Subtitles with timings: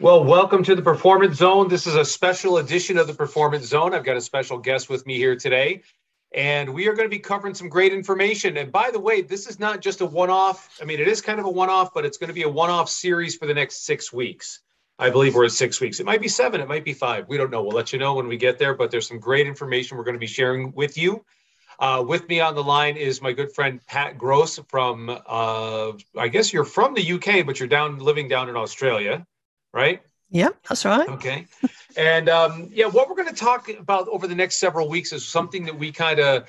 [0.00, 1.68] Well, welcome to the Performance Zone.
[1.68, 3.92] This is a special edition of the Performance Zone.
[3.92, 5.82] I've got a special guest with me here today,
[6.32, 8.56] and we are going to be covering some great information.
[8.56, 10.78] And by the way, this is not just a one off.
[10.80, 12.48] I mean, it is kind of a one off, but it's going to be a
[12.48, 14.60] one off series for the next six weeks.
[14.98, 16.00] I believe we're at six weeks.
[16.00, 17.28] It might be seven, it might be five.
[17.28, 17.62] We don't know.
[17.62, 20.14] We'll let you know when we get there, but there's some great information we're going
[20.14, 21.26] to be sharing with you.
[21.78, 26.28] Uh, with me on the line is my good friend Pat Gross from, uh, I
[26.28, 29.26] guess you're from the UK, but you're down living down in Australia
[29.72, 30.02] right?
[30.30, 31.08] Yeah, that's right.
[31.08, 31.46] Okay.
[31.96, 35.26] and um, yeah, what we're going to talk about over the next several weeks is
[35.26, 36.48] something that we kind of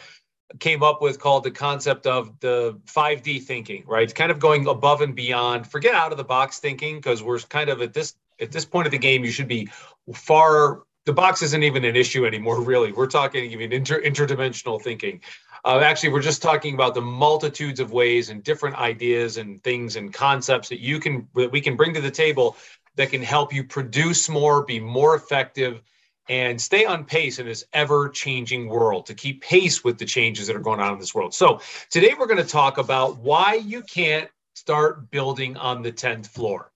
[0.59, 4.03] came up with called the concept of the 5D thinking, right?
[4.03, 7.39] It's kind of going above and beyond, forget out of the box thinking because we're
[7.39, 9.69] kind of at this at this point of the game, you should be
[10.13, 12.91] far the box isn't even an issue anymore, really.
[12.91, 15.21] We're talking even inter, interdimensional thinking.
[15.63, 19.95] Uh, actually, we're just talking about the multitudes of ways and different ideas and things
[19.95, 22.57] and concepts that you can that we can bring to the table
[22.95, 25.81] that can help you produce more, be more effective,
[26.29, 30.47] and stay on pace in this ever changing world to keep pace with the changes
[30.47, 31.33] that are going on in this world.
[31.33, 36.27] So, today we're going to talk about why you can't start building on the 10th
[36.27, 36.71] floor.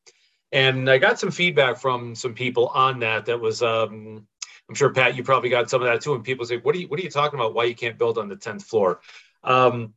[0.51, 3.25] And I got some feedback from some people on that.
[3.25, 4.25] That was, um,
[4.69, 6.15] I'm sure Pat, you probably got some of that too.
[6.15, 7.53] And people say, "What are you, what are you talking about?
[7.53, 9.01] Why you can't build on the 10th floor?"
[9.43, 9.93] Um,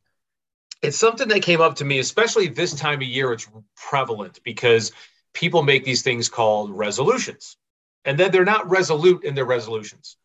[0.81, 3.33] it's something that came up to me, especially this time of year.
[3.33, 4.91] It's prevalent because
[5.33, 7.57] people make these things called resolutions
[8.05, 10.17] and then they're not resolute in their resolutions.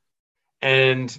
[0.62, 1.16] And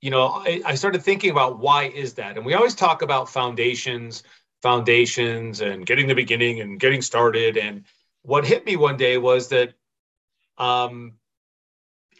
[0.00, 2.36] you know I, I, started thinking about why is that?
[2.36, 4.22] And we always talk about foundations
[4.60, 7.58] foundations and getting the beginning and getting started.
[7.58, 7.84] And
[8.22, 9.74] what hit me one day was that
[10.56, 11.14] um,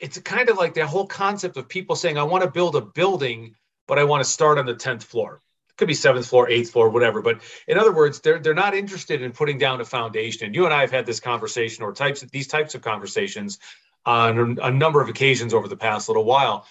[0.00, 2.80] it's kind of like the whole concept of people saying i want to build a
[2.80, 3.54] building
[3.86, 5.40] but i want to start on the 10th floor
[5.77, 7.22] could be seventh floor, eighth floor, whatever.
[7.22, 10.47] But in other words, they're they're not interested in putting down a foundation.
[10.47, 13.58] And you and I have had this conversation or types of these types of conversations
[14.06, 16.67] on a number of occasions over the past little while.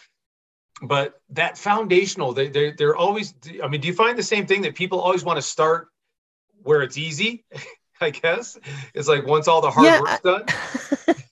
[0.82, 3.34] But that foundational, they they they're always.
[3.64, 5.88] I mean, do you find the same thing that people always want to start
[6.62, 7.46] where it's easy?
[8.02, 8.58] I guess
[8.94, 11.16] it's like once all the hard yeah, work's done.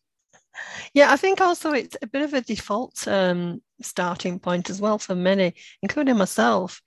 [0.94, 4.97] yeah, I think also it's a bit of a default um, starting point as well
[4.97, 6.81] for many, including myself,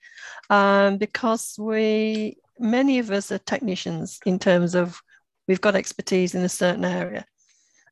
[0.49, 5.01] um, because we many of us are technicians in terms of
[5.47, 7.25] we've got expertise in a certain area,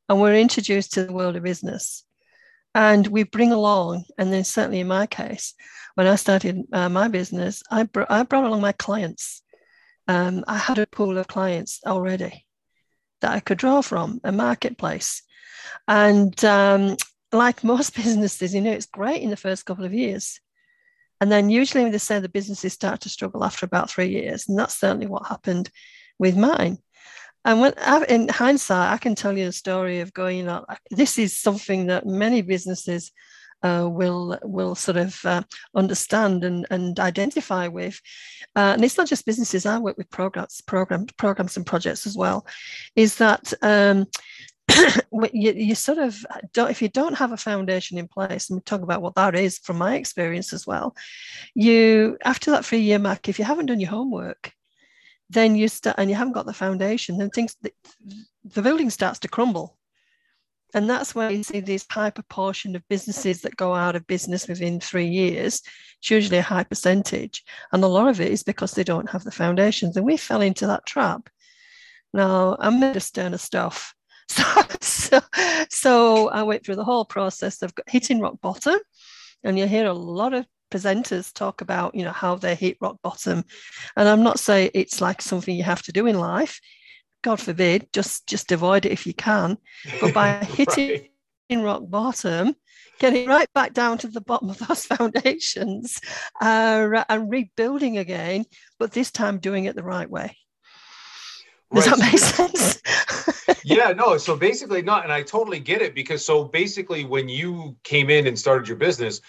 [0.08, 2.04] and we're introduced to the world of business,
[2.74, 5.54] and we bring along, and then certainly in my case,
[5.94, 9.42] when I started uh, my business, I, br- I brought along my clients.
[10.06, 12.44] Um, I had a pool of clients already
[13.20, 15.22] that I could draw from a marketplace.
[15.88, 16.96] And um,
[17.32, 20.40] like most businesses, you know, it's great in the first couple of years.
[21.20, 24.48] And then usually they say the businesses start to struggle after about three years.
[24.48, 25.70] And that's certainly what happened
[26.18, 26.78] with mine.
[27.44, 27.74] And when
[28.08, 31.86] in hindsight, I can tell you the story of going, you know, this is something
[31.86, 33.12] that many businesses
[33.62, 35.42] uh, will will sort of uh,
[35.74, 38.00] understand and, and identify with.
[38.56, 39.66] Uh, and it's not just businesses.
[39.66, 42.46] I work with programs, programs, programs and projects as well.
[42.96, 44.06] Is that um,
[45.32, 48.62] you, you sort of don't if you don't have a foundation in place and we
[48.62, 50.94] talk about what that is from my experience as well
[51.54, 54.52] you after that three year mark if you haven't done your homework
[55.30, 57.56] then you start and you haven't got the foundation then things
[58.44, 59.76] the building starts to crumble.
[60.74, 64.48] And that's where you see this high proportion of businesses that go out of business
[64.48, 65.62] within three years.
[66.00, 67.44] It's usually a high percentage.
[67.72, 70.40] And a lot of it is because they don't have the foundations and we fell
[70.40, 71.30] into that trap.
[72.12, 73.94] Now i'm made of sterner stuff
[74.34, 75.20] So, so,
[75.70, 78.78] so I went through the whole process of hitting rock bottom,
[79.42, 82.98] and you hear a lot of presenters talk about you know how they hit rock
[83.02, 83.44] bottom,
[83.96, 86.60] and I'm not saying it's like something you have to do in life.
[87.22, 89.56] God forbid, just just avoid it if you can.
[90.00, 91.08] But by hitting
[91.50, 91.62] right.
[91.62, 92.54] rock bottom,
[92.98, 96.00] getting right back down to the bottom of those foundations
[96.40, 98.44] uh, and rebuilding again,
[98.78, 100.36] but this time doing it the right way.
[101.72, 101.96] Does right.
[101.96, 103.33] that make sense?
[103.64, 104.18] Yeah, no.
[104.18, 108.26] So basically, not, and I totally get it because so basically, when you came in
[108.26, 109.20] and started your business,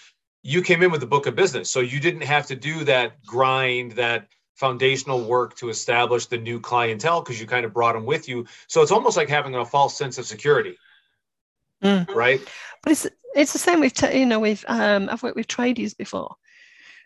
[0.42, 1.70] you came in with a book of business.
[1.70, 6.60] So you didn't have to do that grind, that foundational work to establish the new
[6.60, 8.46] clientele because you kind of brought them with you.
[8.68, 10.76] So it's almost like having a false sense of security.
[11.82, 12.14] Mm.
[12.14, 12.40] Right.
[12.82, 16.36] But it's it's the same with you know with um I've worked with tradies before.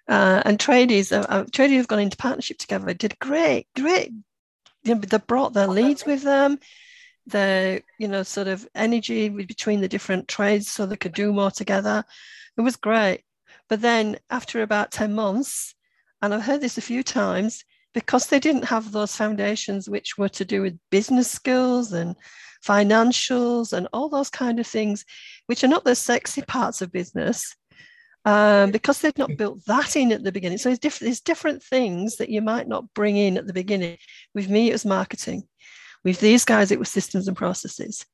[0.09, 2.93] Uh, and tradies, uh, uh, tradies have gone into partnership together.
[2.93, 4.11] Did great, great
[4.83, 6.59] you know, they brought their leads with them,
[7.27, 11.51] the you know sort of energy between the different trades so they could do more
[11.51, 12.05] together.
[12.57, 13.23] It was great.
[13.69, 15.75] But then after about 10 months,
[16.21, 17.65] and I've heard this a few times,
[17.95, 22.15] because they didn't have those foundations which were to do with business skills and
[22.65, 25.05] financials and all those kind of things,
[25.47, 27.57] which are not the sexy parts of business,
[28.25, 30.59] um, because they've not built that in at the beginning.
[30.59, 33.97] So there's different, there's different things that you might not bring in at the beginning.
[34.35, 35.45] With me, it was marketing.
[36.05, 38.07] With these guys, it was systems and processes.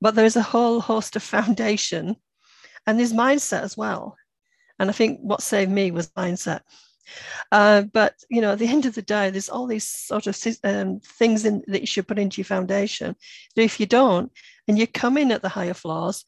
[0.00, 2.16] But there's a whole host of foundation
[2.86, 4.16] and there's mindset as well.
[4.78, 6.60] And I think what saved me was mindset.
[7.50, 10.38] Uh, but you know, at the end of the day, there's all these sort of
[10.64, 13.16] um, things in, that you should put into your foundation.
[13.54, 14.32] But if you don't,
[14.68, 16.24] and you come in at the higher floors,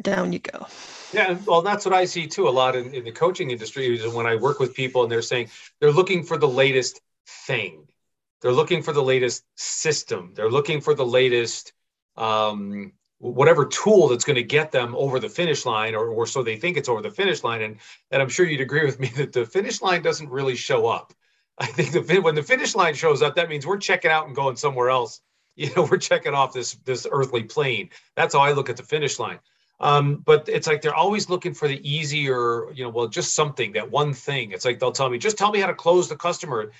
[0.00, 0.66] down you go.
[1.12, 3.98] Yeah, well, that's what I see too a lot in, in the coaching industry.
[3.98, 5.48] Is when I work with people and they're saying
[5.80, 7.00] they're looking for the latest
[7.46, 7.87] thing,
[8.40, 11.72] they're looking for the latest system, they're looking for the latest
[12.16, 16.42] um, whatever tool that's going to get them over the finish line or, or so
[16.42, 17.62] they think it's over the finish line.
[17.62, 17.76] And
[18.10, 21.12] and i'm sure you'd agree with me that the finish line doesn't really show up.
[21.58, 24.36] I think the when the finish line shows up that means we're checking out and
[24.36, 25.20] going somewhere else.
[25.58, 27.90] You know we're checking off this this earthly plane.
[28.14, 29.40] That's how i look at the finish line.
[29.80, 33.72] Um, but it's like they're always looking for the easier you know well just something
[33.72, 34.52] that one thing.
[34.52, 36.70] It's like they'll tell me just tell me how to close the customer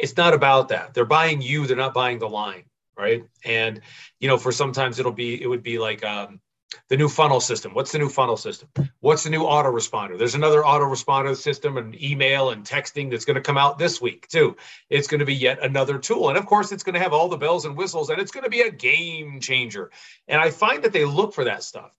[0.00, 2.64] it's not about that they're buying you they're not buying the line
[3.00, 3.24] right?
[3.44, 3.80] And
[4.20, 6.40] you know, for sometimes it'll be it would be like um,
[6.88, 7.72] the new funnel system.
[7.74, 8.68] What's the new funnel system?
[9.00, 10.18] What's the new autoresponder?
[10.18, 14.28] There's another autoresponder system and email and texting that's going to come out this week
[14.28, 14.56] too.
[14.90, 17.28] It's going to be yet another tool, and of course, it's going to have all
[17.28, 19.90] the bells and whistles, and it's going to be a game changer.
[20.28, 21.92] And I find that they look for that stuff.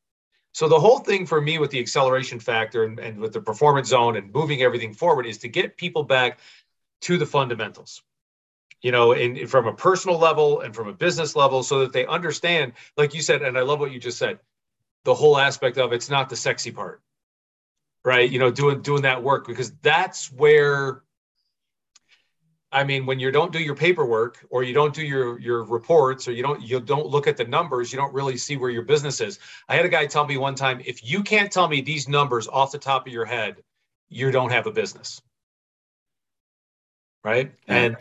[0.54, 3.88] So the whole thing for me with the acceleration factor and, and with the performance
[3.88, 6.40] zone and moving everything forward is to get people back
[7.02, 8.04] to the fundamentals
[8.82, 12.06] you know, in, from a personal level and from a business level, so that they
[12.06, 14.40] understand, like you said, and I love what you just said,
[15.04, 17.02] the whole aspect of it's not the sexy part,
[18.04, 18.30] right?
[18.30, 21.04] You know, doing doing that work because that's where.
[22.74, 26.28] I mean, when you don't do your paperwork or you don't do your your reports
[26.28, 28.84] or you don't you don't look at the numbers, you don't really see where your
[28.84, 29.40] business is.
[29.68, 32.48] I had a guy tell me one time, if you can't tell me these numbers
[32.48, 33.58] off the top of your head,
[34.08, 35.22] you don't have a business.
[37.24, 37.54] Right?
[37.68, 37.98] And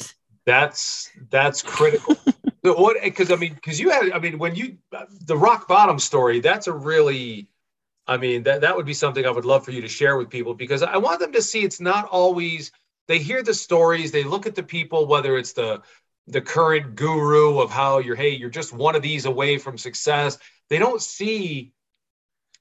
[0.46, 2.16] that's that's critical.
[2.62, 2.96] what?
[3.02, 4.78] Because I mean, because you had, I mean, when you
[5.26, 7.48] the rock bottom story, that's a really,
[8.06, 10.30] I mean, that that would be something I would love for you to share with
[10.30, 12.72] people because I want them to see it's not always
[13.08, 15.82] they hear the stories, they look at the people, whether it's the
[16.26, 20.38] the current guru of how you're, hey, you're just one of these away from success.
[20.68, 21.72] They don't see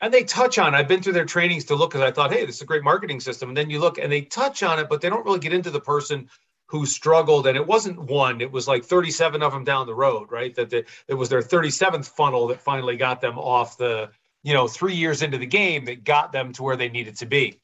[0.01, 2.45] and they touch on i've been through their trainings to look because i thought hey
[2.45, 4.87] this is a great marketing system and then you look and they touch on it
[4.89, 6.29] but they don't really get into the person
[6.69, 10.31] who struggled and it wasn't one it was like 37 of them down the road
[10.31, 10.53] right?
[10.55, 14.11] That the, it was their 37th funnel that finally got them off the
[14.43, 17.25] you know three years into the game that got them to where they needed to
[17.25, 17.59] be.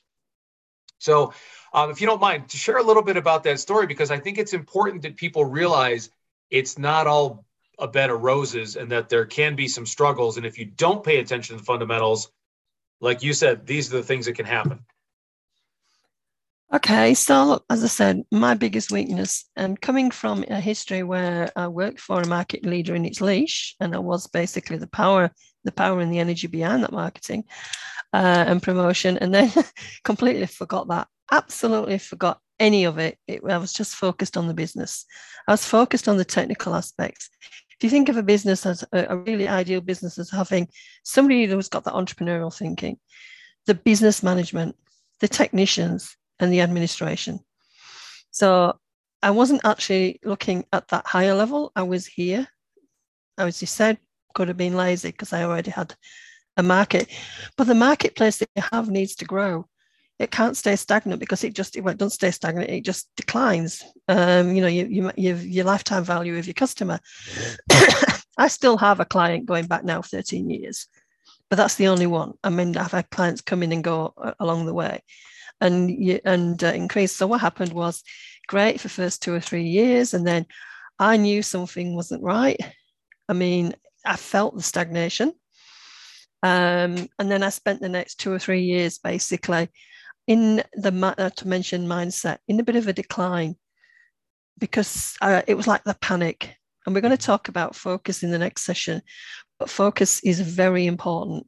[0.98, 1.34] So
[1.74, 4.18] um, if you don't mind to share a little bit about that story because i
[4.18, 6.10] think it's important that people realize
[6.50, 7.46] it's not all
[7.78, 10.38] a bed of roses and that there can be some struggles.
[10.38, 12.31] And if you don't pay attention to the fundamentals
[13.01, 14.80] like you said these are the things that can happen
[16.75, 21.69] Okay, so as I said, my biggest weakness, and coming from a history where I
[21.69, 25.31] worked for a market leader in its leash, and I was basically the power,
[25.63, 27.45] the power and the energy behind that marketing
[28.12, 29.54] uh, and promotion, and then
[30.04, 31.07] completely forgot that.
[31.31, 33.18] Absolutely forgot any of it.
[33.25, 33.42] it.
[33.50, 35.06] I was just focused on the business.
[35.48, 37.29] I was focused on the technical aspects.
[37.79, 40.67] If you think of a business as a, a really ideal business as having
[41.03, 42.98] somebody who's got that entrepreneurial thinking,
[43.65, 44.75] the business management,
[45.22, 47.39] the technicians, and the administration.
[48.32, 48.80] So
[49.22, 51.72] I wasn't actually looking at that higher level.
[51.75, 52.48] I was here.
[53.38, 53.98] I was, you said,
[54.34, 55.96] could have been lazy because I already had
[56.58, 57.10] a market.
[57.58, 59.68] But the marketplace that you have needs to grow.
[60.18, 62.70] It can't stay stagnant because it just it doesn't stay stagnant.
[62.70, 63.84] It just declines.
[64.08, 67.00] Um, you know, you, you, you your lifetime value of your customer.
[68.38, 70.88] I still have a client going back now 13 years,
[71.50, 72.34] but that's the only one.
[72.46, 75.01] I mean, I've had clients come in and go uh, along the way
[75.62, 75.89] and
[76.25, 77.12] and uh, increase.
[77.12, 78.03] So what happened was
[78.47, 80.45] great for first two or three years, and then
[81.00, 82.59] I knew something wasn't right.
[83.27, 83.74] I mean,
[84.05, 85.33] I felt the stagnation.
[86.43, 89.69] Um, and then I spent the next two or three years basically
[90.27, 93.55] in the uh, to mention mindset in a bit of a decline
[94.59, 96.55] because uh, it was like the panic.
[96.85, 99.01] And we're going to talk about focus in the next session,
[99.57, 101.47] but focus is very important.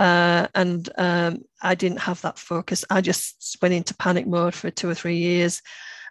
[0.00, 2.86] Uh, and um, I didn't have that focus.
[2.88, 5.60] I just went into panic mode for two or three years.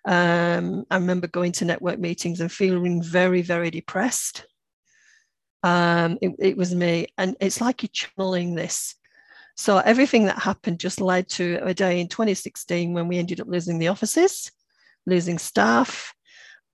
[0.06, 4.46] Um, I remember going to network meetings and feeling very, very depressed.
[5.64, 7.08] Um, it, it, was me.
[7.18, 8.94] And it's like you're channeling this.
[9.58, 13.48] So everything that happened just led to a day in 2016 when we ended up
[13.48, 14.52] losing the offices.
[15.08, 16.14] losing staff,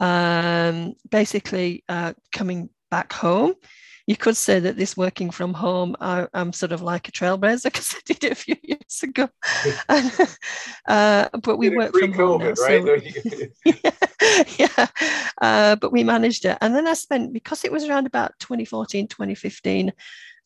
[0.01, 3.53] um, basically uh, coming back home.
[4.07, 7.63] You could say that this working from home, I, am sort of like a trailblazer
[7.65, 9.29] because I did it a few years ago.
[9.89, 10.11] and,
[10.87, 12.83] uh, but we work from home now, right?
[12.83, 12.97] So,
[13.65, 14.87] yeah, yeah.
[15.41, 16.57] Uh, but we managed it.
[16.61, 19.91] And then I spent, because it was around about 2014, 2015,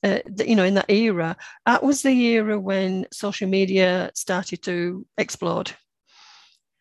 [0.03, 1.35] uh, you know, in that era,
[1.65, 5.73] that was the era when social media started to explode.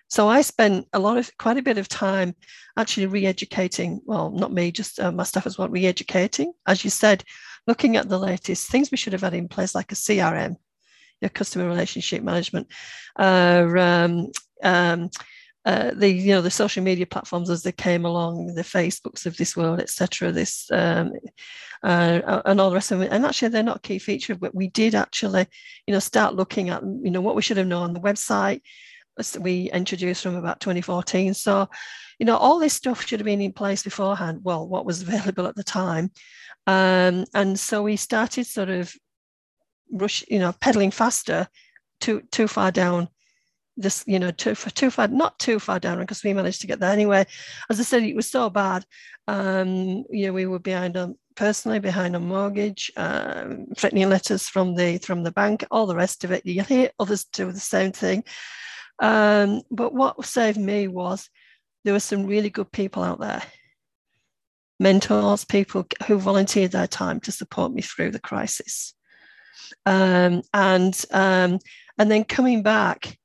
[0.09, 2.35] So I spent a lot of quite a bit of time
[2.77, 4.01] actually re-educating.
[4.05, 6.53] Well, not me, just uh, my staff as well, re-educating.
[6.67, 7.25] As you said,
[7.67, 10.57] looking at the latest things we should have had in place, like a CRM,
[11.21, 12.69] your customer relationship management,
[13.19, 14.29] uh, um,
[14.63, 15.11] um,
[15.67, 19.37] uh, the you know the social media platforms as they came along, the Facebooks of
[19.37, 20.33] this world, etc.
[20.33, 21.13] This um,
[21.83, 23.13] uh, and all the rest of it.
[23.13, 25.47] And actually, they're not a key feature, but we did actually,
[25.87, 28.63] you know, start looking at you know what we should have known on the website
[29.41, 31.35] we introduced from about 2014.
[31.35, 31.69] So,
[32.19, 34.41] you know, all this stuff should have been in place beforehand.
[34.43, 36.11] Well, what was available at the time.
[36.67, 38.95] Um, and so we started sort of
[39.91, 41.49] rush, you know, pedaling faster
[42.01, 43.09] too too far down
[43.79, 46.81] this, you know, too, too far, not too far down because we managed to get
[46.81, 47.25] there anyway.
[47.71, 48.85] As I said, it was so bad.
[49.29, 54.75] Um, you know, we were behind on personally behind on mortgage, um, threatening letters from
[54.75, 56.45] the from the bank, all the rest of it.
[56.45, 58.25] You hear others do the same thing.
[59.01, 61.29] Um, but what saved me was
[61.85, 63.43] there were some really good people out there
[64.81, 68.95] mentors, people who volunteered their time to support me through the crisis.
[69.87, 71.59] Um, and um,
[71.99, 73.19] and then coming back,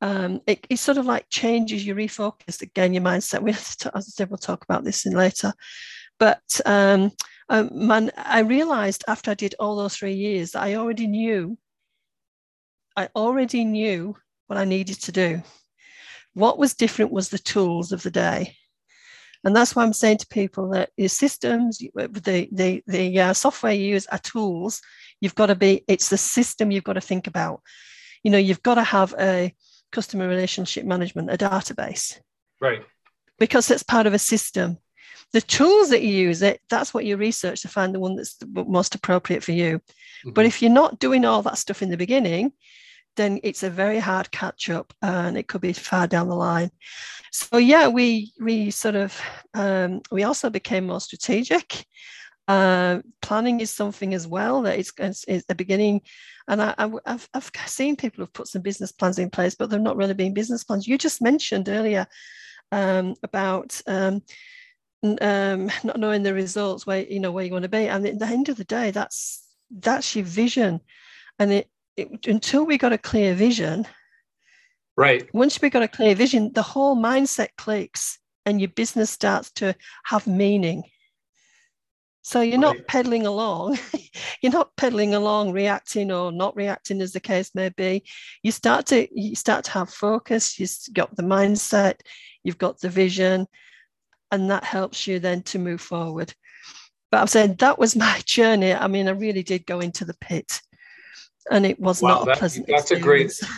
[0.00, 3.42] um, it, it, sort of like changes your refocus again, your mindset.
[3.42, 5.52] We, as I said, we'll talk about this in later.
[6.18, 7.12] But um,
[7.48, 11.56] um, man, I realized after I did all those three years that I already knew,
[12.96, 14.16] I already knew
[14.48, 15.42] what I needed to do.
[16.34, 18.56] What was different was the tools of the day.
[19.44, 23.72] And that's why I'm saying to people that your systems, the, the, the uh, software
[23.72, 24.80] you use are tools.
[25.20, 27.62] You've got to be, it's the system you've got to think about.
[28.24, 29.54] You know, you've got to have a
[29.92, 32.18] customer relationship management, a database.
[32.60, 32.82] Right.
[33.38, 34.78] Because it's part of a system.
[35.32, 38.36] The tools that you use, it that's what you research to find the one that's
[38.36, 39.78] the most appropriate for you.
[39.78, 40.30] Mm-hmm.
[40.30, 42.52] But if you're not doing all that stuff in the beginning,
[43.18, 46.70] then it's a very hard catch up and it could be far down the line.
[47.30, 49.20] So yeah, we we sort of
[49.52, 51.84] um, we also became more strategic.
[52.46, 54.90] Uh, planning is something as well that is,
[55.28, 56.00] is the beginning.
[56.48, 59.78] And I, have I've seen people have put some business plans in place, but they're
[59.78, 60.88] not really being business plans.
[60.88, 62.06] You just mentioned earlier
[62.72, 64.22] um, about um,
[65.02, 68.18] um, not knowing the results where you know where you want to be, and at
[68.18, 70.80] the end of the day, that's that's your vision,
[71.38, 73.86] and it it, until we got a clear vision,
[74.96, 75.28] right?
[75.34, 79.74] Once we got a clear vision, the whole mindset clicks and your business starts to
[80.04, 80.82] have meaning.
[82.22, 83.78] So you're not pedaling along,
[84.42, 88.04] you're not pedaling along, reacting or not reacting, as the case may be.
[88.42, 90.58] You start to you start to have focus.
[90.58, 91.94] You've got the mindset,
[92.44, 93.46] you've got the vision,
[94.30, 96.34] and that helps you then to move forward.
[97.10, 98.74] But I'm saying that was my journey.
[98.74, 100.60] I mean, I really did go into the pit
[101.50, 102.66] and it was wow, not that, a pleasant.
[102.66, 103.42] That's experience.
[103.42, 103.52] a great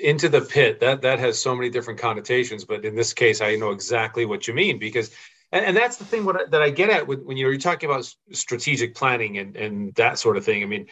[0.00, 0.80] into the pit.
[0.80, 4.48] That that has so many different connotations, but in this case, I know exactly what
[4.48, 5.10] you mean because.
[5.52, 7.60] And, and that's the thing what, that I get at when, when you know you're
[7.60, 10.64] talking about strategic planning and, and that sort of thing.
[10.64, 10.88] I mean,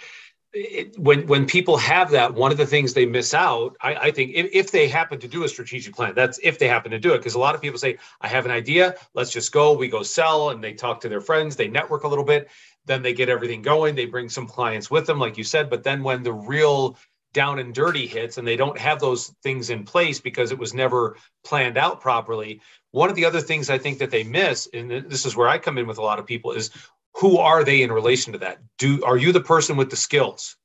[0.54, 4.10] it, when when people have that, one of the things they miss out, I, I
[4.12, 7.00] think, if, if, they happen to do a strategic plan, that's if they happen to
[7.00, 9.72] do it, because a lot of people say, "I have an idea, let's just go."
[9.72, 12.48] We go sell, and they talk to their friends, they network a little bit,
[12.86, 13.94] then they get everything going.
[13.94, 15.70] They bring some clients with them, like you said.
[15.70, 16.96] But then when the real
[17.32, 20.72] down and dirty hits and they don't have those things in place because it was
[20.72, 22.60] never planned out properly,
[22.92, 25.58] one of the other things I think that they miss, and this is where I
[25.58, 26.70] come in with a lot of people, is
[27.14, 28.58] who are they in relation to that?
[28.78, 30.56] Do are you the person with the skills?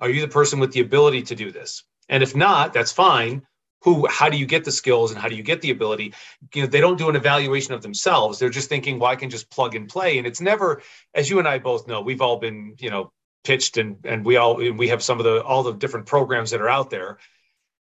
[0.00, 1.84] Are you the person with the ability to do this?
[2.08, 3.42] And if not, that's fine
[3.84, 6.14] who how do you get the skills and how do you get the ability?
[6.54, 8.38] You know they don't do an evaluation of themselves.
[8.38, 10.18] They're just thinking well i can just plug and play.
[10.18, 10.82] And it's never
[11.14, 13.12] as you and i both know we've all been you know
[13.44, 16.62] pitched and and we all we have some of the all the different programs that
[16.62, 17.18] are out there.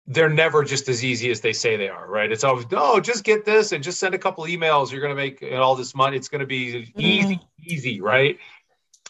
[0.10, 2.32] They're never just as easy as they say they are right?
[2.32, 4.92] It's always oh just get this and just send a couple emails.
[4.92, 6.16] You're going to make all this money.
[6.16, 7.48] It's going to be easy mm.
[7.66, 8.38] easy right?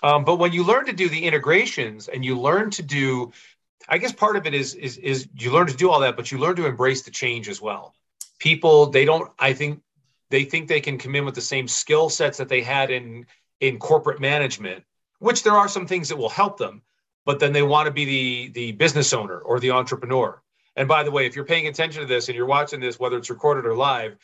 [0.03, 3.34] Um, but when you learn to do the integrations and you learn to do
[3.88, 6.32] I guess part of it is is is you learn to do all that, but
[6.32, 7.94] you learn to embrace the change as well.
[8.39, 9.32] People they don't.
[9.39, 9.82] I think
[10.29, 13.25] they think they can come in with the same skill sets that they had in
[13.60, 14.84] in corporate management,
[15.20, 16.82] which there are some things that will help them,
[17.25, 20.41] but then they want to be the the business owner or the entrepreneur.
[20.75, 23.17] And by the way, if you're paying attention to this and you're watching this, whether
[23.17, 24.15] it's recorded or live,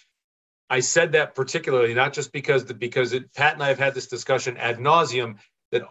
[0.70, 3.94] I said that particularly not just because the, because it, Pat and I have had
[3.96, 5.38] this discussion ad nauseum
[5.72, 5.84] that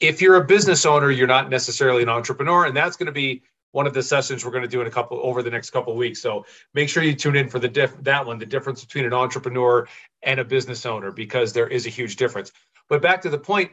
[0.00, 3.42] if you're a business owner, you're not necessarily an entrepreneur, and that's going to be
[3.72, 5.96] one of the sessions we're going to do in a couple over the next couple
[5.96, 6.20] weeks.
[6.20, 9.12] So make sure you tune in for the diff, that one, the difference between an
[9.12, 9.88] entrepreneur
[10.22, 12.52] and a business owner, because there is a huge difference.
[12.88, 13.72] But back to the point,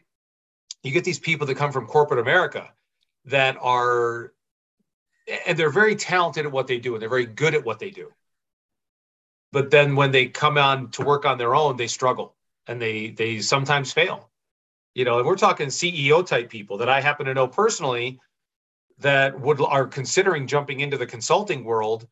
[0.81, 2.71] you get these people that come from corporate America
[3.25, 4.33] that are,
[5.45, 7.91] and they're very talented at what they do, and they're very good at what they
[7.91, 8.11] do.
[9.51, 12.33] But then when they come on to work on their own, they struggle
[12.65, 14.30] and they they sometimes fail.
[14.93, 18.19] You know, and we're talking CEO type people that I happen to know personally
[18.99, 22.07] that would are considering jumping into the consulting world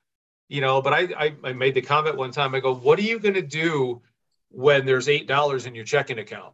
[0.48, 3.04] you know but I, I, I made the comment one time i go what are
[3.04, 4.02] you going to do
[4.50, 6.54] when there's eight dollars in your checking account?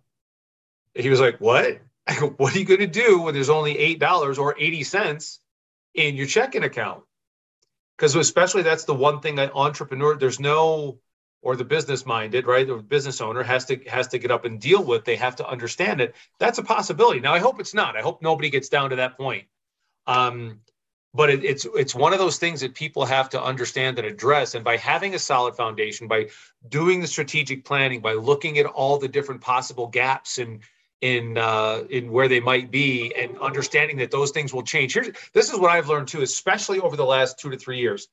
[0.93, 1.79] He was like what?
[2.07, 4.83] I go, what are you going to do when there's only eight dollars or 80
[4.83, 5.39] cents
[5.95, 7.03] in your checking account?
[7.97, 10.99] Because especially that's the one thing an entrepreneur there's no
[11.45, 14.59] or the business minded right the business owner has to has to get up and
[14.59, 17.95] deal with they have to understand it that's a possibility now i hope it's not
[17.95, 19.45] i hope nobody gets down to that point
[20.07, 20.59] um,
[21.15, 24.53] but it, it's it's one of those things that people have to understand and address.
[24.53, 26.27] And by having a solid foundation, by
[26.67, 30.59] doing the strategic planning, by looking at all the different possible gaps in
[31.01, 34.93] in uh, in where they might be, and understanding that those things will change.
[34.93, 38.09] Here's this is what I've learned too, especially over the last two to three years.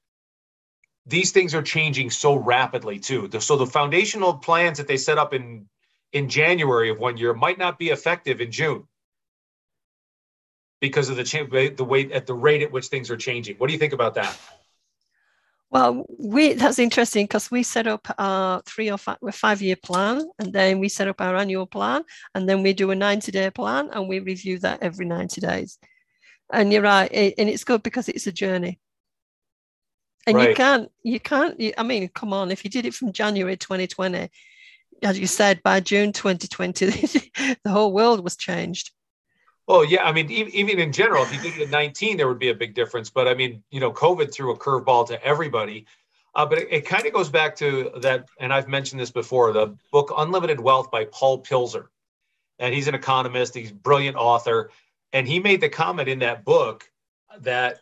[1.06, 3.28] These things are changing so rapidly too.
[3.40, 5.66] So the foundational plans that they set up in
[6.12, 8.84] in January of one year might not be effective in June
[10.80, 13.56] because of the change, the way at the rate at which things are changing.
[13.56, 14.38] What do you think about that?
[15.70, 20.28] Well, we that's interesting because we set up our three or five, five year plan,
[20.38, 22.02] and then we set up our annual plan,
[22.34, 25.78] and then we do a 90 day plan, and we review that every 90 days.
[26.52, 28.80] And you're right, it, and it's good because it's a journey.
[30.26, 30.50] And right.
[30.50, 33.56] you can't, you can't, you, I mean, come on, if you did it from January
[33.56, 34.30] 2020,
[35.02, 36.86] as you said, by June 2020,
[37.64, 38.92] the whole world was changed.
[39.68, 42.38] Oh yeah, I mean, even in general, if you did it at 19, there would
[42.38, 43.10] be a big difference.
[43.10, 45.86] But I mean, you know, COVID threw a curveball to everybody.
[46.34, 49.52] Uh, but it, it kind of goes back to that, and I've mentioned this before.
[49.52, 51.86] The book Unlimited Wealth by Paul Pilzer,
[52.58, 53.54] and he's an economist.
[53.54, 54.70] He's a brilliant author,
[55.12, 56.90] and he made the comment in that book
[57.40, 57.80] that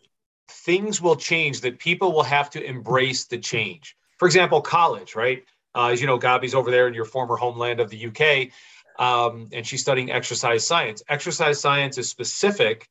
[0.50, 1.60] things will change.
[1.62, 3.96] That people will have to embrace the change.
[4.18, 5.44] For example, college, right?
[5.74, 8.52] Uh, as you know, Gabi's over there in your former homeland of the UK
[9.00, 11.02] um, and she's studying exercise science.
[11.08, 12.88] Exercise science is specific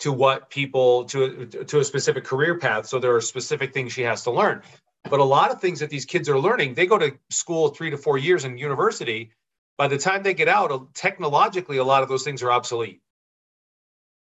[0.00, 2.86] to what people to to a specific career path.
[2.86, 4.62] So there are specific things she has to learn.
[5.08, 7.90] But a lot of things that these kids are learning, they go to school three
[7.90, 9.30] to four years in university.
[9.78, 13.00] By the time they get out, technologically, a lot of those things are obsolete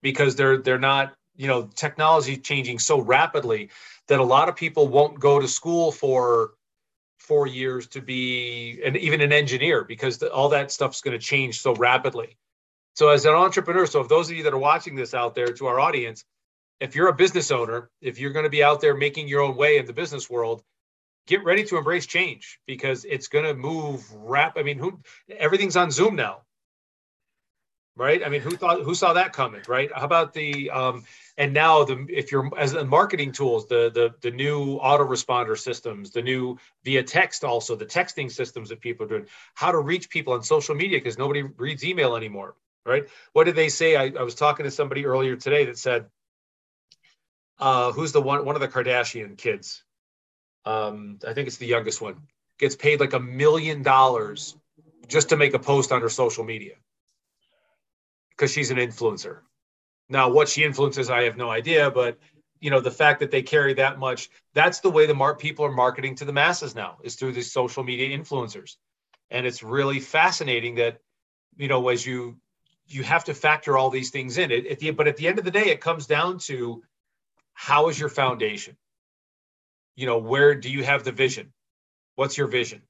[0.02, 3.70] because they're they're not you know technology changing so rapidly
[4.08, 6.52] that a lot of people won't go to school for
[7.18, 11.24] four years to be and even an engineer because the, all that stuff's going to
[11.24, 12.36] change so rapidly.
[12.94, 15.52] So as an entrepreneur, so if those of you that are watching this out there
[15.52, 16.24] to our audience,
[16.80, 19.56] if you're a business owner, if you're going to be out there making your own
[19.56, 20.62] way in the business world,
[21.26, 24.54] get ready to embrace change because it's going to move rap.
[24.56, 26.42] I mean, who everything's on Zoom now,
[27.96, 28.22] right?
[28.24, 29.90] I mean, who thought who saw that coming, right?
[29.94, 31.04] How about the um,
[31.38, 36.10] and now the if you're as the marketing tools the the the new autoresponder systems
[36.10, 40.10] the new via text also the texting systems that people are doing how to reach
[40.10, 43.08] people on social media because nobody reads email anymore right?
[43.32, 43.96] What did they say?
[43.96, 46.06] I, I was talking to somebody earlier today that said
[47.58, 49.84] uh, who's the one one of the kardashian kids?
[50.64, 52.22] Um, i think it's the youngest one
[52.58, 54.56] gets paid like a million dollars
[55.08, 56.74] just to make a post on her social media
[58.30, 59.40] because she's an influencer
[60.08, 62.18] now, what she influences, I have no idea, but
[62.60, 65.64] you know, the fact that they carry that much, that's the way the mar- people
[65.64, 68.76] are marketing to the masses now is through these social media influencers.
[69.30, 70.98] And it's really fascinating that,
[71.56, 72.36] you know, as you
[72.86, 74.66] you have to factor all these things in it.
[74.66, 76.82] At the, but at the end of the day, it comes down to
[77.54, 78.76] how is your foundation?
[79.96, 81.52] You know, where do you have the vision?
[82.16, 82.82] What's your vision?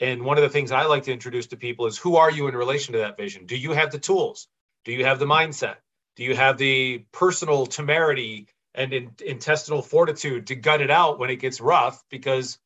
[0.00, 2.48] And one of the things I like to introduce to people is who are you
[2.48, 3.46] in relation to that vision?
[3.46, 4.48] Do you have the tools?
[4.84, 5.76] Do you have the mindset?
[6.16, 11.30] Do you have the personal temerity and in, intestinal fortitude to gut it out when
[11.30, 12.02] it gets rough?
[12.10, 12.58] Because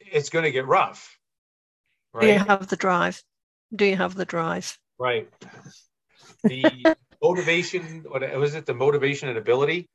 [0.00, 1.18] it's going to get rough.
[2.12, 2.22] Right?
[2.22, 3.22] Do you have the drive?
[3.74, 4.78] Do you have the drive?
[4.98, 5.28] Right.
[6.44, 8.66] The motivation, what was it?
[8.66, 9.88] The motivation and ability.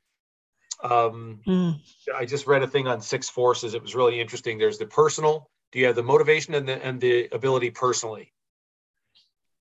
[0.83, 1.79] Um, mm.
[2.15, 3.73] I just read a thing on six forces.
[3.73, 4.57] It was really interesting.
[4.57, 5.49] There's the personal.
[5.71, 8.31] Do you have the motivation and the and the ability personally?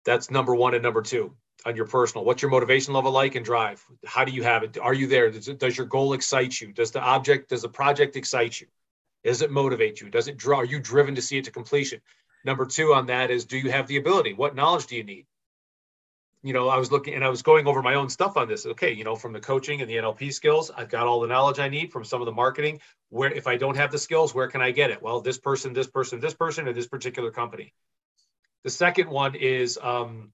[0.04, 1.34] That's number one and number two.
[1.64, 3.84] On your personal what's your motivation level like and drive?
[4.04, 4.78] How do you have it?
[4.78, 5.30] Are you there?
[5.30, 6.72] Does, it, does your goal excite you?
[6.72, 8.66] Does the object does the project excite you?
[9.24, 10.10] Does it motivate you?
[10.10, 12.00] Does it draw are you driven to see it to completion?
[12.44, 14.34] Number two on that is do you have the ability?
[14.34, 15.26] What knowledge do you need?
[16.42, 18.66] You know i was looking and i was going over my own stuff on this.
[18.66, 21.58] Okay you know from the coaching and the nlp skills i've got all the knowledge
[21.58, 22.80] i need from some of the marketing.
[23.08, 25.02] Where if i don't have the skills where can i get it?
[25.02, 27.72] Well this person this person this person or this particular company.
[28.62, 30.32] The second one is um,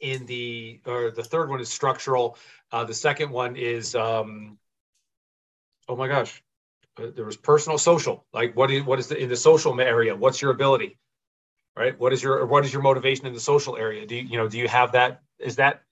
[0.00, 2.36] in the or the third one is structural.
[2.72, 4.58] Uh, the second one is um,
[5.88, 6.42] oh my gosh,
[6.98, 8.26] uh, there was personal social.
[8.32, 10.14] Like what is what is the in the social area?
[10.14, 10.98] What's your ability?
[11.76, 11.98] Right.
[11.98, 14.06] What is your what is your motivation in the social area?
[14.06, 15.22] Do you you know do you have that?
[15.38, 15.82] Is that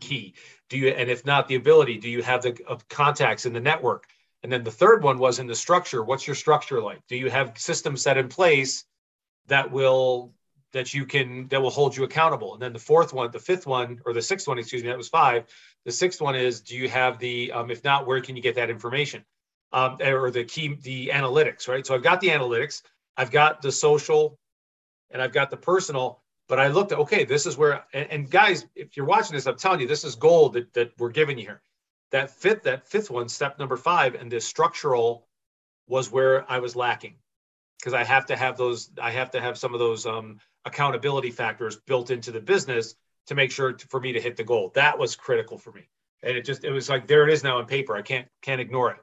[0.00, 0.34] key?
[0.68, 2.52] Do you and if not the ability, do you have the
[2.88, 4.06] contacts in the network?
[4.42, 6.04] And then the third one was in the structure.
[6.04, 7.00] What's your structure like?
[7.08, 8.84] Do you have systems set in place
[9.46, 10.32] that will
[10.76, 12.52] that you can that will hold you accountable.
[12.52, 14.98] And then the fourth one, the fifth one, or the sixth one, excuse me, that
[14.98, 15.46] was five.
[15.86, 18.56] The sixth one is, do you have the um, if not, where can you get
[18.56, 19.24] that information?
[19.72, 21.86] Um, or the key, the analytics, right?
[21.86, 22.82] So I've got the analytics,
[23.16, 24.38] I've got the social,
[25.10, 26.20] and I've got the personal.
[26.46, 29.46] But I looked at okay, this is where and, and guys, if you're watching this,
[29.46, 31.62] I'm telling you, this is gold that, that we're giving you here.
[32.10, 35.26] That fifth, that fifth one, step number five, and this structural
[35.88, 37.16] was where I was lacking
[37.78, 41.30] because I have to have those, I have to have some of those um, accountability
[41.30, 42.94] factors built into the business
[43.26, 44.72] to make sure to, for me to hit the goal.
[44.74, 45.88] That was critical for me.
[46.22, 47.96] And it just it was like there it is now on paper.
[47.96, 48.98] I can't can't ignore it.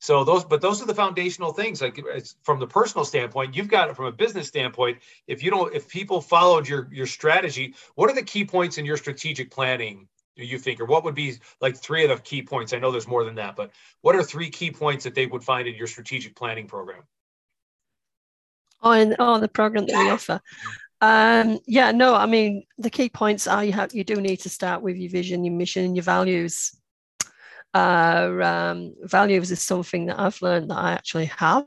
[0.00, 2.00] So those but those are the foundational things like
[2.42, 4.98] from the personal standpoint, you've got it from a business standpoint.
[5.26, 8.84] If you don't if people followed your your strategy, what are the key points in
[8.84, 12.42] your strategic planning do you think or what would be like three of the key
[12.42, 12.72] points?
[12.72, 15.44] I know there's more than that, but what are three key points that they would
[15.44, 17.02] find in your strategic planning program?
[18.82, 20.40] On on the program that we offer.
[21.00, 24.48] Um, yeah, no, I mean the key points are you have you do need to
[24.48, 26.76] start with your vision, your mission, and your values.
[27.74, 31.64] Uh, um, values is something that I've learned that I actually have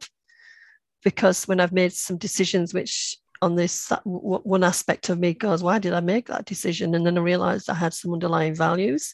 [1.04, 5.80] because when I've made some decisions, which on this one aspect of me goes, why
[5.80, 6.96] did I make that decision?
[6.96, 9.14] And then I realized I had some underlying values.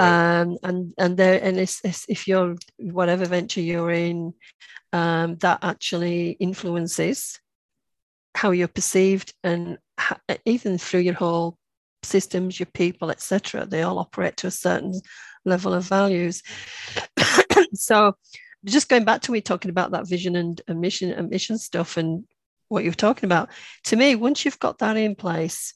[0.00, 4.34] Um, and and there and it's, it's, if you're whatever venture you're in,
[4.92, 7.38] um, that actually influences
[8.34, 9.78] how you're perceived and
[10.44, 11.58] even through your whole
[12.02, 15.00] systems your people etc they all operate to a certain
[15.44, 16.42] level of values.
[17.72, 18.16] So
[18.64, 21.96] just going back to me talking about that vision and, and mission and mission stuff
[21.96, 22.24] and
[22.68, 23.48] what you're talking about
[23.84, 25.74] to me once you've got that in place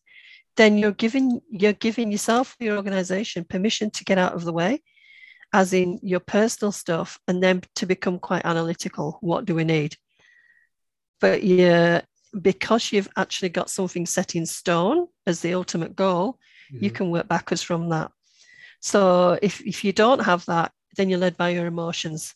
[0.57, 4.83] then you're giving you're giving yourself your organization permission to get out of the way
[5.55, 9.19] as in your personal stuff, and then to become quite analytical.
[9.21, 9.97] What do we need?
[11.21, 12.01] But yeah,
[12.43, 16.41] because you've actually got something set in stone as the ultimate goal,
[16.73, 16.85] mm-hmm.
[16.85, 18.11] you can work backwards from that.
[18.81, 22.35] So if, if you don't have that, then you're led by your emotions.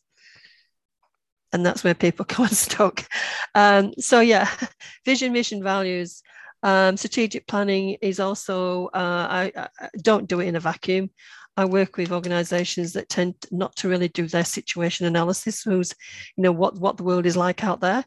[1.53, 3.05] And that's where people come unstuck.
[3.53, 4.49] Um, so yeah,
[5.05, 6.23] vision, mission, values.
[6.62, 9.68] Um, strategic planning is also uh, I, I,
[10.03, 11.11] don't do it in a vacuum.
[11.57, 15.92] I work with organizations that tend not to really do their situation analysis, who's,
[16.37, 18.05] you know, what, what the world is like out there,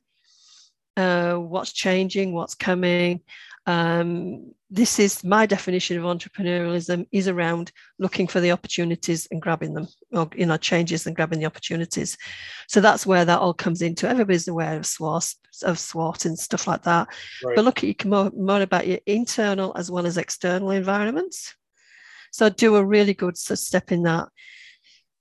[0.96, 3.22] uh, what's changing, what's coming.
[3.72, 9.74] Um, this is my definition of entrepreneurialism is around looking for the opportunities and grabbing
[9.74, 12.18] them, or you know, changes and grabbing the opportunities.
[12.68, 14.10] So that's where that all comes into.
[14.10, 17.08] Everybody's aware of SWOT, of SWOT and stuff like that.
[17.44, 17.56] Right.
[17.56, 21.56] But look at you more, more about your internal as well as external environments.
[22.32, 24.30] So do a really good step in that.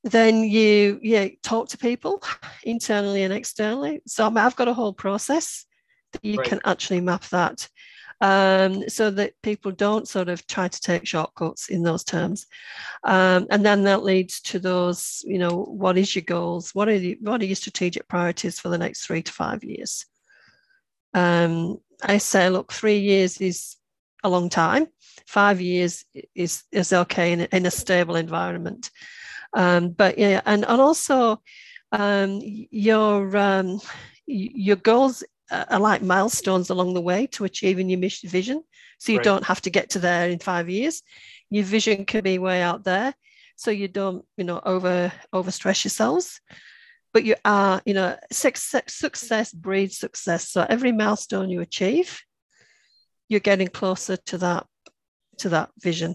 [0.02, 2.22] Then you yeah talk to people
[2.64, 4.00] internally and externally.
[4.06, 5.66] So I've got a whole process
[6.12, 6.48] that you right.
[6.48, 7.68] can actually map that
[8.20, 12.46] um, so that people don't sort of try to take shortcuts in those terms.
[13.04, 16.74] Um, and then that leads to those, you know, what is your goals?
[16.74, 20.06] What are, the, what are your strategic priorities for the next three to five years?
[21.14, 23.76] Um, I say, look, three years is
[24.22, 24.86] a long time
[25.30, 26.04] five years
[26.34, 28.90] is is okay in, in a stable environment.
[29.52, 31.40] Um, but yeah, and, and also
[31.92, 33.80] um, your um,
[34.26, 38.62] your goals are like milestones along the way to achieving your mission vision.
[38.98, 39.24] So you right.
[39.24, 41.02] don't have to get to there in five years.
[41.50, 43.14] Your vision can be way out there,
[43.56, 46.40] so you don't you know over overstress yourselves.
[47.12, 50.48] But you are you know success, success breeds success.
[50.48, 52.20] So every milestone you achieve,
[53.28, 54.66] you're getting closer to that
[55.38, 56.14] to that vision.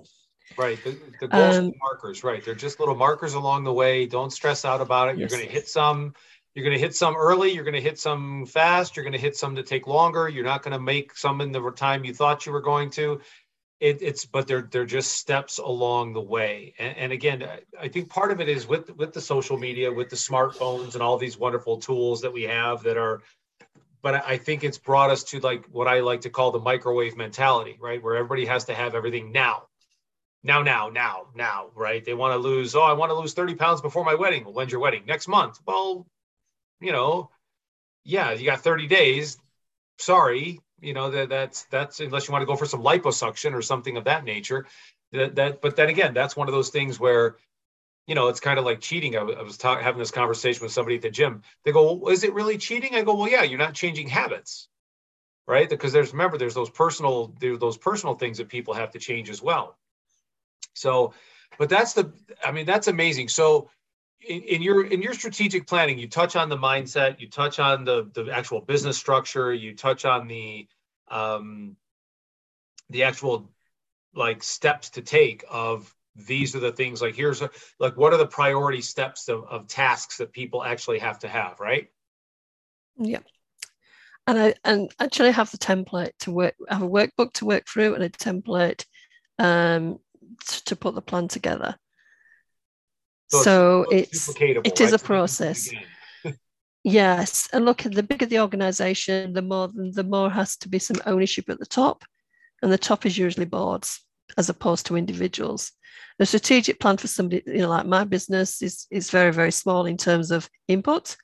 [0.57, 0.81] Right.
[0.83, 2.43] The, the goals um, markers, right.
[2.43, 4.05] They're just little markers along the way.
[4.05, 5.17] Don't stress out about it.
[5.17, 5.19] Yes.
[5.19, 6.13] You're going to hit some,
[6.55, 7.51] you're going to hit some early.
[7.51, 8.95] You're going to hit some fast.
[8.95, 10.27] You're going to hit some to take longer.
[10.29, 13.21] You're not going to make some in the time you thought you were going to.
[13.79, 17.45] it, it's but they're they're just steps along the way and, and again
[17.79, 21.03] I, think part of it is with with the social media with the smartphones and
[21.03, 23.21] all these wonderful tools that we have that are
[24.05, 27.17] but I think it's brought us to like what I like to call the microwave
[27.17, 28.03] mentality, right?
[28.03, 29.63] Where everybody has to have everything now,
[30.43, 32.05] now, now, now, now, right?
[32.05, 34.43] They want to lose, oh, I want to lose 30 pounds before my wedding.
[34.43, 35.05] Well, when's your wedding?
[35.07, 35.59] Next month.
[35.65, 36.05] Well,
[36.81, 37.29] you know,
[38.03, 39.37] yeah, you got 30 days.
[39.99, 43.61] Sorry, you know that that's that's unless you want to go for some liposuction or
[43.61, 44.65] something of that nature.
[45.13, 47.37] That that, but then again, that's one of those things where
[48.07, 49.17] you know, it's kind of like cheating.
[49.17, 51.41] I was talk- having this conversation with somebody at the gym.
[51.63, 54.67] They go, well, "Is it really cheating?" I go, "Well, yeah, you're not changing habits,
[55.47, 55.69] right?
[55.69, 59.41] Because there's remember, there's those personal, those personal things that people have to change as
[59.41, 59.77] well.
[60.73, 61.13] So,
[61.57, 62.11] but that's the,
[62.43, 63.29] I mean, that's amazing.
[63.29, 63.69] So,
[64.21, 67.85] in, in your in your strategic planning, you touch on the mindset, you touch on
[67.85, 70.67] the the actual business structure, you touch on the
[71.09, 71.75] um,
[72.89, 73.51] the actual
[74.13, 77.49] like steps to take of these are the things like here's a,
[77.79, 81.59] like what are the priority steps of, of tasks that people actually have to have
[81.59, 81.89] right?
[82.97, 83.19] Yeah.
[84.27, 87.95] And i and actually have the template to work have a workbook to work through
[87.95, 88.85] and a template
[89.37, 89.99] um
[90.47, 91.75] to put the plan together
[93.29, 95.01] so, so it's, it's it is right?
[95.01, 95.69] a process
[96.83, 100.97] yes and look the bigger the organization the more the more has to be some
[101.05, 102.03] ownership at the top
[102.61, 104.03] and the top is usually boards
[104.37, 105.71] as opposed to individuals
[106.17, 109.85] the strategic plan for somebody, you know, like my business is is very, very small
[109.85, 111.17] in terms of input,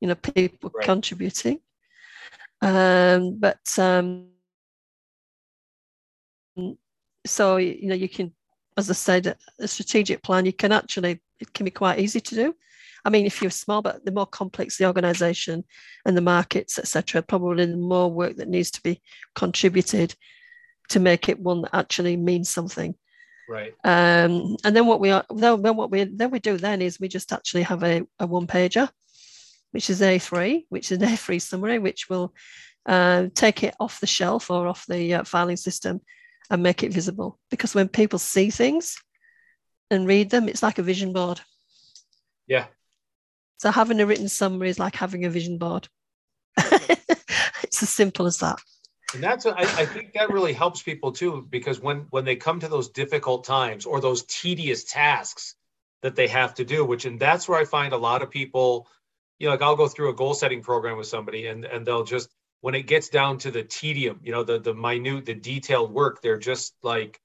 [0.00, 0.84] you know, people right.
[0.84, 1.60] contributing.
[2.62, 4.28] Um, but um,
[7.26, 8.32] so you know, you can,
[8.76, 12.34] as I said, a strategic plan, you can actually it can be quite easy to
[12.34, 12.54] do.
[13.04, 15.64] I mean, if you're small, but the more complex the organization
[16.06, 19.02] and the markets, etc., probably the more work that needs to be
[19.34, 20.14] contributed
[20.90, 22.94] to make it one that actually means something.
[23.48, 23.74] Right.
[23.82, 27.08] Um, and then what we are then, what we then we do then is we
[27.08, 28.88] just actually have a, a one pager,
[29.72, 32.32] which is A3, which is an A3 summary, which will
[32.86, 36.00] uh, take it off the shelf or off the uh, filing system
[36.52, 37.38] and make it visible.
[37.50, 38.96] Because when people see things
[39.90, 41.40] and read them, it's like a vision board.
[42.46, 42.66] Yeah.
[43.58, 45.88] So having a written summary is like having a vision board.
[46.56, 48.60] it's as simple as that
[49.14, 52.60] and that's I, I think that really helps people too because when when they come
[52.60, 55.54] to those difficult times or those tedious tasks
[56.02, 58.88] that they have to do which and that's where i find a lot of people
[59.38, 62.04] you know like i'll go through a goal setting program with somebody and and they'll
[62.04, 62.28] just
[62.62, 66.22] when it gets down to the tedium you know the the minute the detailed work
[66.22, 67.20] they're just like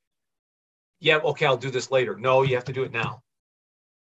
[1.00, 2.18] yeah okay i'll do this later.
[2.18, 3.24] No you have to do it now.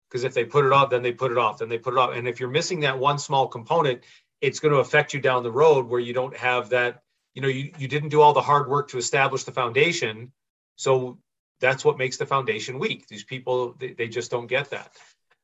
[0.10, 2.00] Because if they put it off then they put it off then they put it
[2.00, 2.16] off.
[2.16, 4.02] And if you're missing that one small component
[4.42, 7.48] it's going to affect you down the road where you don't have that you know
[7.50, 10.32] you, you didn't do all the hard work to establish the foundation.
[10.78, 11.20] So
[11.60, 13.08] that's what makes the foundation weak.
[13.08, 14.92] These people they, they just don't get that.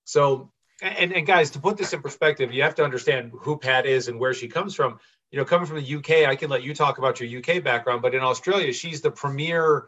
[0.06, 0.51] So
[0.82, 4.08] and, and guys to put this in perspective you have to understand who pat is
[4.08, 4.99] and where she comes from
[5.32, 8.02] you know coming from the uk i can let you talk about your uk background
[8.02, 9.88] but in australia she's the premier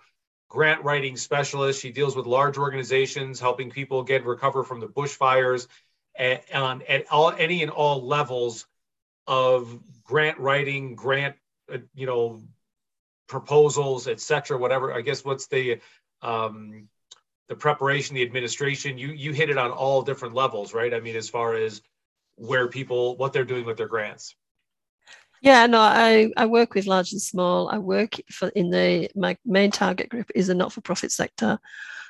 [0.49, 5.67] grant writing specialist she deals with large organizations helping people get recover from the bushfires
[6.15, 8.65] and on at all any and all levels
[9.27, 11.35] of grant writing grant
[11.71, 12.41] uh, you know,
[13.27, 14.57] proposals, etc.
[14.57, 14.93] Whatever.
[14.93, 15.79] I guess what's the
[16.21, 16.89] um,
[17.47, 18.97] the preparation, the administration.
[18.97, 20.93] You you hit it on all different levels, right?
[20.93, 21.81] I mean, as far as
[22.35, 24.35] where people what they're doing with their grants.
[25.43, 27.67] Yeah, no, I, I work with large and small.
[27.67, 31.59] I work for in the my main target group is the not-for-profit sector.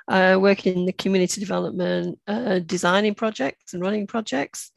[0.08, 4.72] I work in the community development, uh, designing projects and running projects.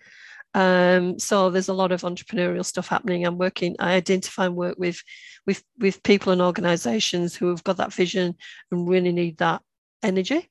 [0.54, 3.26] Um, so there's a lot of entrepreneurial stuff happening.
[3.26, 5.02] I'm working, I identify and work with,
[5.46, 8.36] with, with people and organizations who have got that vision
[8.70, 9.60] and really need that
[10.02, 10.50] energy.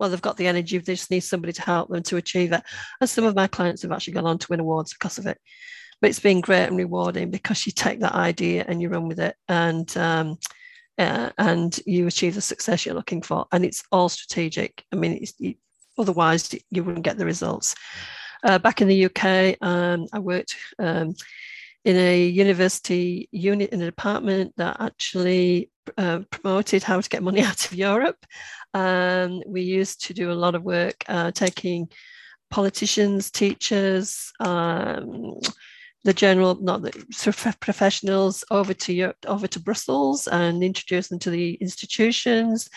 [0.00, 2.64] Well, they've got the energy, they just need somebody to help them to achieve it.
[3.00, 5.38] And some of my clients have actually gone on to win awards because of it.
[6.00, 9.18] But it's been great and rewarding because you take that idea and you run with
[9.18, 10.38] it and um,
[10.98, 13.46] uh, and you achieve the success you're looking for.
[13.52, 14.84] And it's all strategic.
[14.92, 15.24] I mean,
[15.96, 17.74] otherwise you wouldn't get the results.
[18.44, 21.14] Uh, back in the UK, um, I worked um,
[21.84, 27.42] in a university unit in a department that actually uh, promoted how to get money
[27.44, 28.24] out of Europe.
[28.74, 31.88] Um, we used to do a lot of work uh, taking
[32.50, 35.40] politicians, teachers, um,
[36.08, 41.28] the general, not the professionals over to Europe, over to Brussels and introduce them to
[41.28, 42.70] the institutions.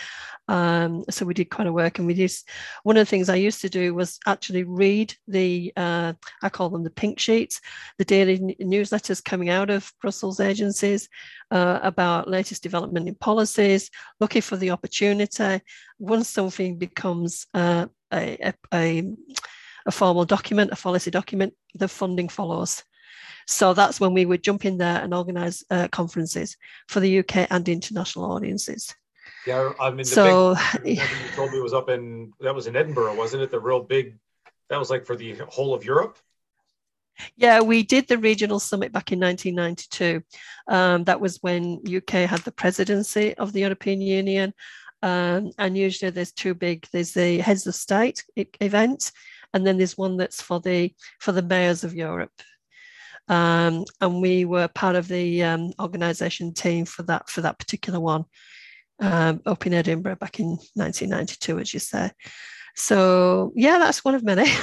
[0.49, 2.33] Um, so we did quite a work, and we did.
[2.83, 6.11] One of the things I used to do was actually read the, uh,
[6.43, 7.61] I call them the pink sheets,
[7.97, 11.07] the daily newsletters coming out of Brussels agencies
[11.51, 13.89] uh, about latest development in policies,
[14.19, 15.61] looking for the opportunity.
[15.99, 19.03] Once something becomes uh, a, a, a
[19.87, 22.83] a formal document, a policy document, the funding follows.
[23.47, 27.47] So that's when we would jump in there and organise uh, conferences for the UK
[27.49, 28.93] and international audiences.
[29.45, 31.03] Yeah, I mean, so big, you
[31.35, 33.49] told me it was up in that was in Edinburgh, wasn't it?
[33.49, 34.17] The real big
[34.69, 36.17] that was like for the whole of Europe.
[37.35, 40.23] Yeah, we did the regional summit back in 1992.
[40.67, 44.53] Um, that was when UK had the presidency of the European Union.
[45.03, 49.11] Um, and usually there's two big, there's the heads of state event,
[49.53, 52.31] and then there's one that's for the for the mayors of Europe.
[53.31, 57.99] Um, and we were part of the um, organisation team for that for that particular
[57.99, 58.25] one
[58.99, 62.11] um, up in Edinburgh back in 1992, as you say.
[62.75, 64.51] So yeah, that's one of many.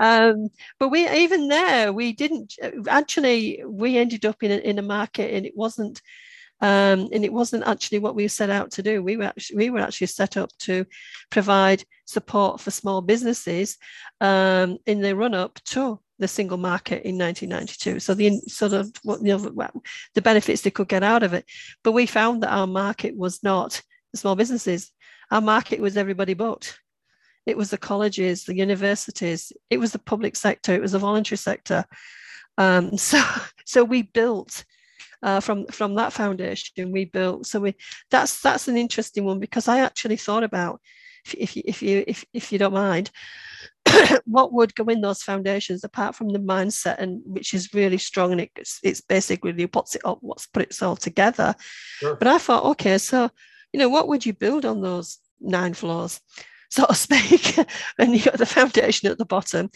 [0.00, 2.54] Um, but we even there we didn't
[2.88, 6.00] actually we ended up in a, in a market and it wasn't
[6.60, 9.02] um, and it wasn't actually what we set out to do.
[9.02, 10.84] We were actually, we were actually set up to
[11.30, 13.76] provide support for small businesses
[14.20, 18.00] um, in the run up to the single market in 1992.
[18.00, 21.44] So the sort of what the benefits they could get out of it.
[21.84, 23.80] But we found that our market was not
[24.12, 24.90] the small businesses.
[25.30, 26.76] Our market was everybody but.
[27.46, 31.38] It was the colleges, the universities, it was the public sector, it was the voluntary
[31.38, 31.84] sector.
[32.58, 33.22] Um, so,
[33.64, 34.64] so we built
[35.22, 36.92] uh, from from that foundation.
[36.92, 37.46] We built.
[37.46, 37.74] So we
[38.10, 40.80] that's that's an interesting one because I actually thought about
[41.24, 43.10] if, if you if you if, if you don't mind,
[44.24, 48.32] what would go in those foundations apart from the mindset and which is really strong
[48.32, 51.54] and it's it's basically puts it up what's put it all together
[51.98, 52.16] sure.
[52.16, 53.30] but i thought okay so
[53.72, 56.20] you know what would you build on those nine floors
[56.70, 57.58] so to speak
[57.98, 59.70] and you got the foundation at the bottom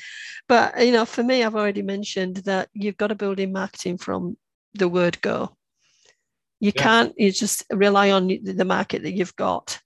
[0.48, 3.96] but you know for me i've already mentioned that you've got to build in marketing
[3.96, 4.36] from
[4.74, 5.56] the word go
[6.60, 6.82] you yeah.
[6.82, 9.80] can't you just rely on the market that you've got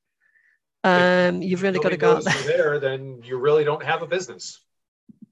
[0.87, 2.43] um, you've really got to go out there.
[2.47, 2.81] there.
[2.81, 4.61] Then you really don't have a business.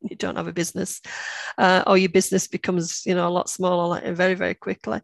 [0.02, 1.00] You don't have a business,
[1.56, 5.00] uh, or your business becomes, you know, a lot smaller, like very, very quickly.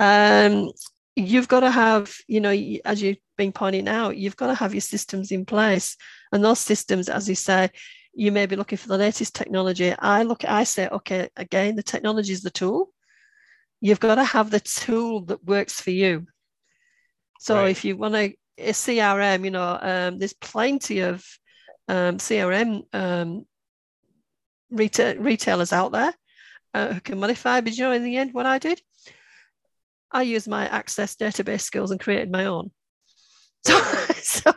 [0.00, 0.72] Um,
[1.14, 2.50] you've got to have, you know,
[2.84, 5.96] as you've been pointing out, you've got to have your systems in place,
[6.32, 7.70] and those systems, as you say,
[8.12, 9.94] you may be looking for the latest technology.
[9.98, 12.90] I look, I say, okay, again, the technology is the tool.
[13.84, 16.26] You've got to have the tool that works for you.
[17.38, 17.70] So right.
[17.70, 21.22] if you want to a CRM, you know, um, there's plenty of
[21.86, 23.44] um, CRM um,
[24.70, 26.14] retail, retailers out there
[26.72, 27.60] uh, who can modify.
[27.60, 28.80] But you know, in the end, what I did,
[30.10, 32.70] I used my Access database skills and created my own.
[33.66, 33.78] So,
[34.22, 34.52] so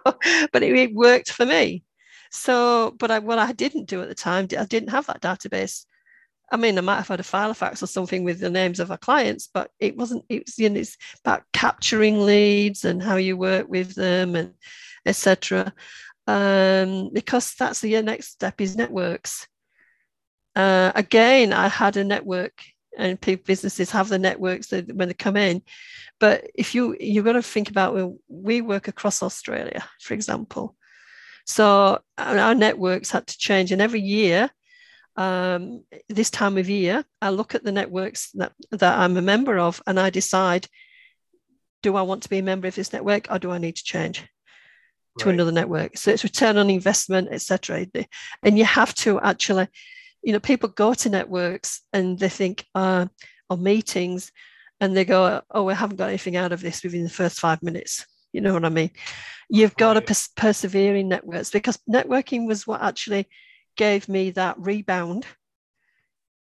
[0.54, 1.84] but it, it, worked for me.
[2.32, 5.84] So, but I, what I didn't do at the time, I didn't have that database
[6.52, 8.98] I mean, I might have had a Filofax or something with the names of our
[8.98, 13.36] clients, but it wasn't, it was, you know, it's about capturing leads and how you
[13.36, 14.54] work with them and
[15.06, 15.74] etc.
[16.26, 19.48] Um, because that's the next step is networks.
[20.56, 22.64] Uh, again, I had a network
[22.98, 25.62] and people, businesses have the networks that when they come in.
[26.20, 30.76] But if you, you've got to think about, well, we work across Australia, for example.
[31.46, 34.50] So our networks had to change and every year
[35.18, 39.58] um, this time of year, I look at the networks that, that I'm a member
[39.58, 40.68] of and I decide
[41.84, 43.84] do I want to be a member of this network or do I need to
[43.84, 44.24] change
[45.20, 45.34] to right.
[45.34, 45.98] another network?
[45.98, 47.88] So it's return on investment, etc.
[48.44, 49.68] And you have to actually,
[50.24, 53.08] you know, people go to networks and they think, uh,
[53.50, 54.32] or meetings,
[54.80, 57.64] and they go, oh, we haven't got anything out of this within the first five
[57.64, 58.06] minutes.
[58.34, 58.92] You know what I mean?
[59.50, 63.28] You've got to pers- persevere in networks because networking was what actually
[63.78, 65.26] gave me that rebound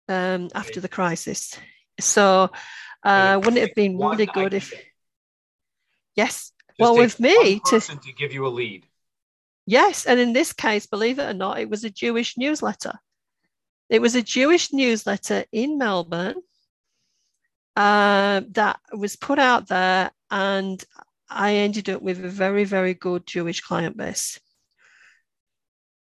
[0.08, 1.56] um, after the crisis.
[2.00, 2.50] So,
[3.02, 4.72] uh, wouldn't it have been really good if?
[6.14, 6.52] Yes.
[6.78, 8.86] Just well, with me to, to give you a lead.
[9.66, 12.92] Yes, and in this case, believe it or not, it was a Jewish newsletter.
[13.88, 16.40] It was a Jewish newsletter in Melbourne
[17.74, 20.82] uh, that was put out there, and
[21.28, 24.38] I ended up with a very, very good Jewish client base.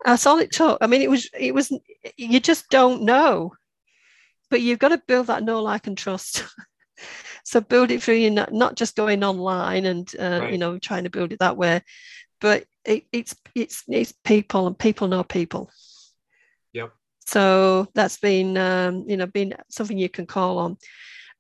[0.05, 0.79] That's all it took.
[0.81, 1.73] I mean, it was, it was,
[2.17, 3.55] you just don't know,
[4.51, 6.45] but you've got to build that know, like, and trust.
[7.45, 10.53] so build it through you, not, not just going online and, uh, right.
[10.53, 11.81] you know, trying to build it that way,
[12.41, 15.71] but it, it's, it's, it's people and people know people.
[16.75, 16.93] Yep.
[17.27, 20.77] So that's been, um, you know, been something you can call on.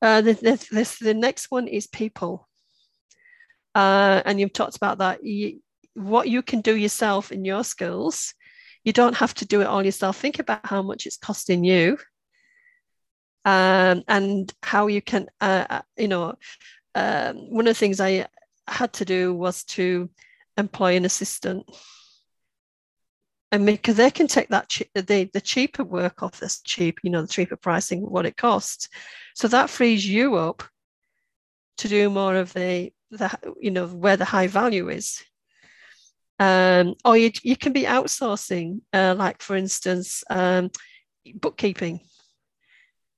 [0.00, 2.48] Uh, the, the, the next one is people.
[3.74, 5.24] Uh, and you've talked about that.
[5.24, 5.60] You,
[5.94, 8.34] what you can do yourself in your skills,
[8.84, 10.16] you don't have to do it all yourself.
[10.18, 11.98] Think about how much it's costing you
[13.44, 16.34] um, and how you can, uh, uh you know,
[16.94, 18.26] um, one of the things I
[18.68, 20.08] had to do was to
[20.56, 21.68] employ an assistant.
[23.52, 27.22] And because they can take that the, the cheaper work off this cheap you know
[27.22, 28.88] the cheaper pricing what it costs.
[29.34, 30.64] So that frees you up
[31.78, 35.22] to do more of the the you know where the high value is
[36.38, 40.70] um, or you, you can be outsourcing uh, like for instance um,
[41.34, 42.00] bookkeeping.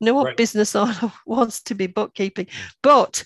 [0.00, 0.36] No one right.
[0.36, 2.48] business owner wants to be bookkeeping
[2.82, 3.24] but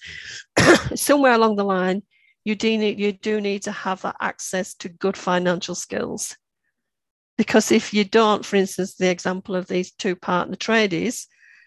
[0.95, 2.03] somewhere along the line
[2.45, 6.37] you do need you do need to have that access to good financial skills.
[7.37, 11.27] Because if you don't for instance the example of these two partner tradies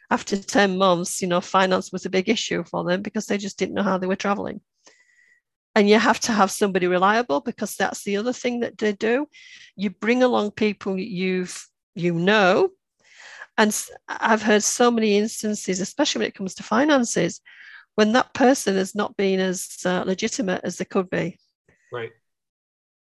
[0.09, 3.57] after 10 months you know finance was a big issue for them because they just
[3.57, 4.61] didn't know how they were traveling
[5.75, 9.27] and you have to have somebody reliable because that's the other thing that they do
[9.75, 12.69] you bring along people you've you know
[13.57, 17.41] and i've heard so many instances especially when it comes to finances
[17.95, 21.37] when that person has not been as uh, legitimate as they could be.
[21.91, 22.11] Right.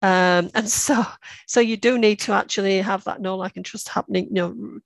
[0.02, 1.06] Um, and so,
[1.48, 4.28] so you do need to actually have that know, like, and trust happening.
[4.28, 4.80] You know,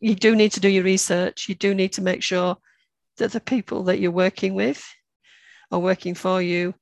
[0.00, 1.48] you do need to do your research.
[1.48, 2.56] You do need to make sure
[3.18, 4.84] that the people that you're working with
[5.70, 6.74] or working for you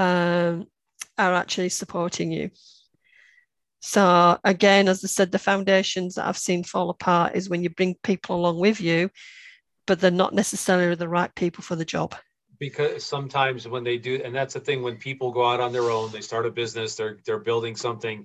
[0.00, 0.66] um,
[1.16, 2.50] are actually supporting you.
[3.78, 7.70] So again, as I said, the foundations that I've seen fall apart is when you
[7.70, 9.10] bring people along with you
[9.90, 12.14] but they're not necessarily the right people for the job
[12.60, 15.90] because sometimes when they do and that's the thing when people go out on their
[15.90, 18.24] own they start a business they're they're building something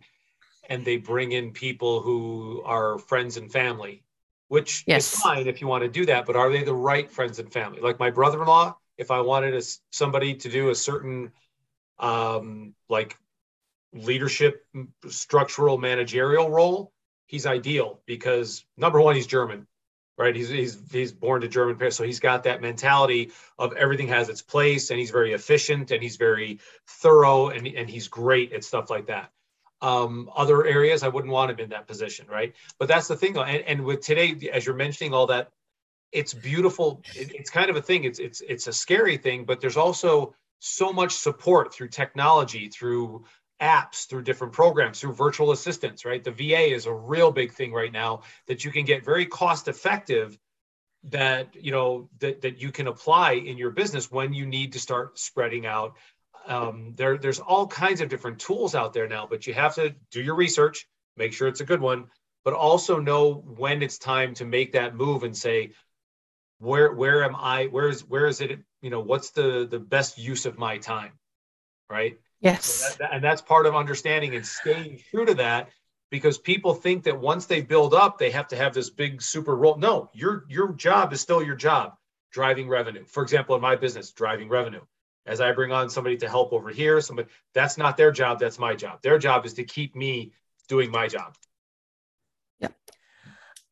[0.69, 4.03] and they bring in people who are friends and family
[4.47, 5.11] which yes.
[5.11, 7.51] is fine if you want to do that but are they the right friends and
[7.51, 9.61] family like my brother-in-law if i wanted a,
[9.91, 11.31] somebody to do a certain
[11.99, 13.17] um like
[13.93, 14.65] leadership
[15.07, 16.91] structural managerial role
[17.27, 19.67] he's ideal because number one he's german
[20.17, 20.35] right?
[20.35, 24.29] He's he's he's born to German parents, so he's got that mentality of everything has
[24.29, 28.63] its place, and he's very efficient and he's very thorough and and he's great at
[28.63, 29.31] stuff like that.
[29.81, 32.55] Um, other areas, I wouldn't want him in that position, right?
[32.79, 33.43] But that's the thing, though.
[33.43, 35.51] And, and with today, as you're mentioning all that,
[36.11, 37.01] it's beautiful.
[37.13, 38.05] It, it's kind of a thing.
[38.05, 43.25] It's it's it's a scary thing, but there's also so much support through technology, through
[43.61, 46.23] apps through different programs through virtual assistants right?
[46.23, 49.67] The va is a real big thing right now that you can get very cost
[49.67, 50.37] effective
[51.05, 54.79] that you know that, that you can apply in your business when you need to
[54.79, 55.95] start spreading out.
[56.47, 59.95] Um, there there's all kinds of different tools out there now but you have to
[60.11, 60.87] do your research
[61.17, 62.05] make sure it's a good one
[62.43, 65.71] but also know when it's time to make that move and say
[66.59, 70.17] where where am i where is where is it you know what's the the best
[70.17, 71.11] use of my time
[71.89, 72.65] right Yes.
[72.65, 75.69] So that, and that's part of understanding and staying true to that
[76.11, 79.55] because people think that once they build up, they have to have this big super
[79.55, 79.77] role.
[79.77, 81.93] No, your your job is still your job,
[82.31, 83.03] driving revenue.
[83.05, 84.81] For example, in my business, driving revenue.
[85.25, 88.59] As I bring on somebody to help over here, somebody that's not their job, that's
[88.59, 89.01] my job.
[89.01, 90.33] Their job is to keep me
[90.69, 91.35] doing my job.
[92.59, 92.67] Yeah.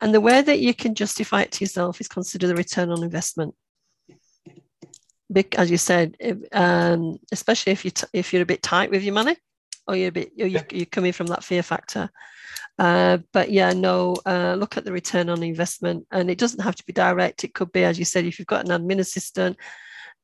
[0.02, 3.04] And the way that you can justify it to yourself is consider the return on
[3.04, 3.54] investment
[5.58, 6.16] as you said,
[6.52, 9.36] um, especially if you t- if you're a bit tight with your money,
[9.88, 10.64] or you're a bit you're, yeah.
[10.72, 12.10] you're coming from that fear factor.
[12.80, 16.76] Uh, but yeah, no, uh, look at the return on investment, and it doesn't have
[16.76, 17.44] to be direct.
[17.44, 19.58] It could be, as you said, if you've got an admin assistant.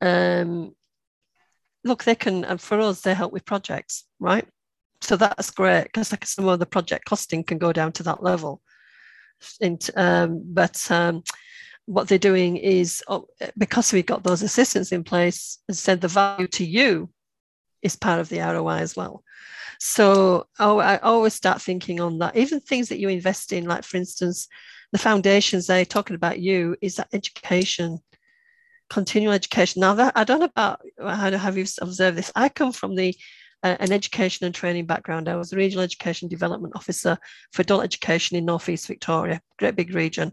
[0.02, 0.76] Um,
[1.84, 4.48] look, they can, and for us, they help with projects, right?
[5.02, 8.24] So that's great because like some of the project costing can go down to that
[8.24, 8.62] level.
[9.96, 11.24] um, but um,
[11.90, 13.26] what they're doing is oh,
[13.58, 17.10] because we've got those assistants in place, and said the value to you
[17.82, 19.24] is part of the ROI as well.
[19.80, 22.38] So oh, I always start thinking on that.
[22.38, 24.48] Even things that you invest in, like for instance,
[24.92, 27.98] the foundations they're talking about you is that education,
[28.92, 29.80] continual education.
[29.80, 32.32] Now that I don't know about how have you observed this.
[32.36, 33.16] I come from the
[33.64, 35.28] an education and training background.
[35.28, 37.18] I was a regional education development officer
[37.52, 40.32] for adult education in Northeast Victoria, great big region,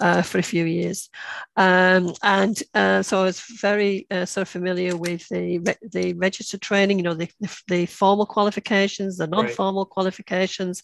[0.00, 1.08] uh, for a few years,
[1.56, 6.62] um, and uh, so I was very uh, sort of familiar with the the registered
[6.62, 6.98] training.
[6.98, 9.90] You know, the, the, the formal qualifications, the non-formal right.
[9.90, 10.82] qualifications.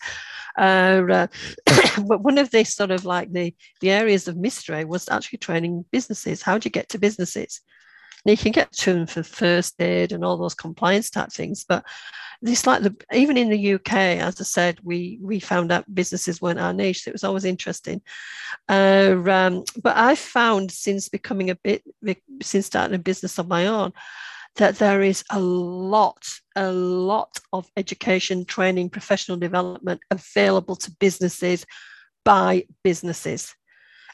[0.58, 1.26] Uh, uh,
[2.06, 5.84] but one of the sort of like the the areas of mystery was actually training
[5.90, 6.42] businesses.
[6.42, 7.60] How do you get to businesses?
[8.24, 11.84] You can get to them for first aid and all those compliance type things, but
[12.42, 16.40] it's like the even in the UK, as I said, we we found out businesses
[16.40, 17.04] weren't our niche.
[17.04, 18.00] So it was always interesting.
[18.68, 21.82] Uh, um, but I found since becoming a bit
[22.42, 23.92] since starting a business of my own
[24.56, 31.64] that there is a lot, a lot of education, training, professional development available to businesses
[32.24, 33.54] by businesses.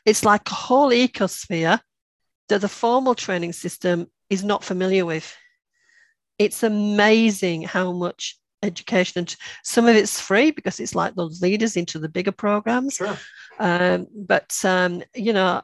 [0.04, 1.80] It's like a whole ecosphere
[2.48, 5.36] that the formal training system is not familiar with.
[6.38, 11.76] It's amazing how much education and some of it's free because it's like those leaders
[11.76, 12.94] into the bigger programs.
[12.94, 13.16] Sure.
[13.58, 15.62] Um, but um, you know,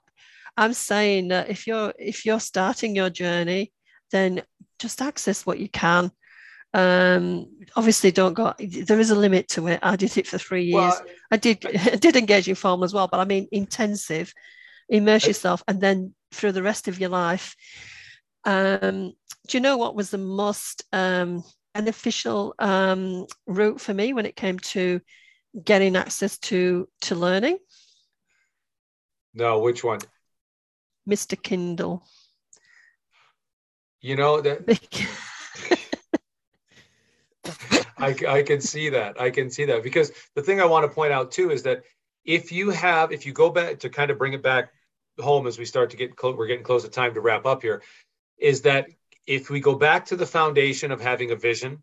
[0.57, 3.73] I'm saying that if you're if you're starting your journey,
[4.11, 4.43] then
[4.79, 6.11] just access what you can.
[6.75, 8.55] Um, obviously, don't go.
[8.59, 9.81] There is a limit to it.
[9.83, 10.75] I did it for three years.
[10.75, 14.33] Well, I did I did engaging form as well, but I mean intensive.
[14.93, 17.57] Immerse yourself, and then through the rest of your life.
[18.45, 19.15] Um,
[19.49, 24.37] do you know what was the most um, beneficial um, route for me when it
[24.37, 25.01] came to
[25.65, 27.57] getting access to to learning?
[29.33, 30.01] No, which one?
[31.09, 31.43] Mr.
[31.43, 32.07] Kindle.
[34.03, 34.69] You know that
[37.97, 39.19] I, I can see that.
[39.19, 41.83] I can see that because the thing I want to point out too is that
[42.25, 44.71] if you have, if you go back to kind of bring it back
[45.21, 47.63] home as we start to get close, we're getting close to time to wrap up
[47.63, 47.83] here,
[48.39, 48.89] is that
[49.27, 51.83] if we go back to the foundation of having a vision,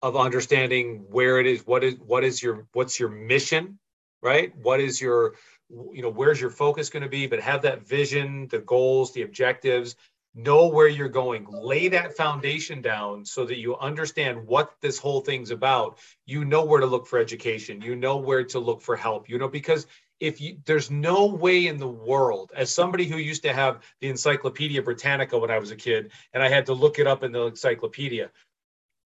[0.00, 3.78] of understanding where it is, what is what is your what's your mission,
[4.22, 4.56] right?
[4.56, 5.34] What is your
[5.70, 7.26] you know where's your focus going to be?
[7.26, 9.96] But have that vision, the goals, the objectives,
[10.34, 15.20] know where you're going lay that foundation down so that you understand what this whole
[15.20, 18.94] thing's about you know where to look for education you know where to look for
[18.94, 19.86] help you know because
[20.20, 24.08] if you there's no way in the world as somebody who used to have the
[24.08, 27.32] encyclopedia britannica when i was a kid and i had to look it up in
[27.32, 28.30] the encyclopedia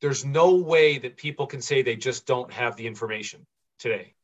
[0.01, 3.47] there's no way that people can say they just don't have the information
[3.79, 4.15] today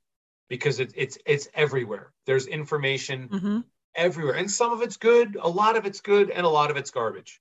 [0.48, 3.60] because it, it's it's everywhere there's information mm-hmm
[3.98, 4.36] everywhere.
[4.36, 6.90] And some of it's good, a lot of it's good, and a lot of it's
[6.90, 7.40] garbage.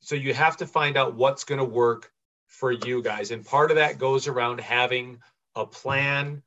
[0.00, 2.10] So you have to find out what's going to work
[2.46, 3.30] for you guys.
[3.30, 5.18] And part of that goes around having
[5.54, 6.42] a plan.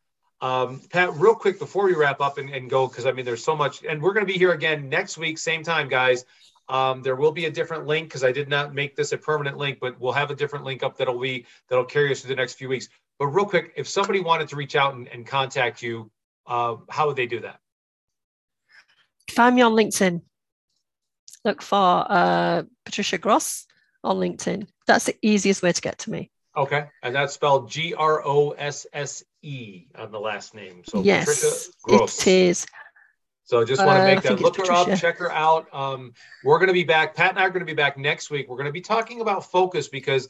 [0.46, 3.44] Um, Pat, real quick before we wrap up and, and go, because I mean, there's
[3.44, 6.24] so much, and we're going to be here again next week, same time, guys.
[6.70, 9.58] Um, there will be a different link because I did not make this a permanent
[9.58, 12.36] link, but we'll have a different link up that'll be that'll carry us through the
[12.36, 12.90] next few weeks.
[13.18, 16.12] But real quick, if somebody wanted to reach out and, and contact you,
[16.46, 17.60] uh, how would they do that?
[19.32, 20.22] find me on LinkedIn.
[21.44, 23.66] Look for uh, Patricia Grosse
[24.04, 24.68] on LinkedIn.
[24.86, 26.30] That's the easiest way to get to me.
[26.58, 30.84] Okay, and that's spelled G R O S S E on the last name.
[30.88, 32.22] So yes, Patricia Grosse.
[32.22, 32.66] it is.
[33.44, 35.72] So I just want to uh, make that look her up, check her out.
[35.72, 37.16] Um, we're going to be back.
[37.16, 38.50] Pat and I are going to be back next week.
[38.50, 40.30] We're going to be talking about focus because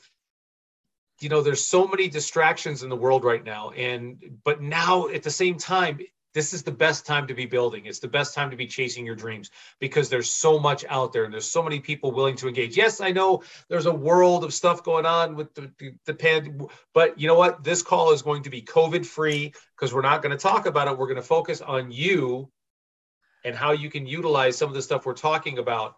[1.21, 5.23] you know there's so many distractions in the world right now, and but now at
[5.23, 5.99] the same time
[6.35, 7.85] this is the best time to be building.
[7.85, 11.23] It's the best time to be chasing your dreams because there's so much out there
[11.23, 12.75] and there's so many people willing to engage.
[12.75, 16.67] Yes, I know there's a world of stuff going on with the, the, the pan,
[16.93, 17.63] but you know what?
[17.63, 20.89] This call is going to be COVID free because we're not going to talk about
[20.89, 20.97] it.
[20.97, 22.51] We're going to focus on you
[23.45, 25.95] and how you can utilize some of the stuff we're talking about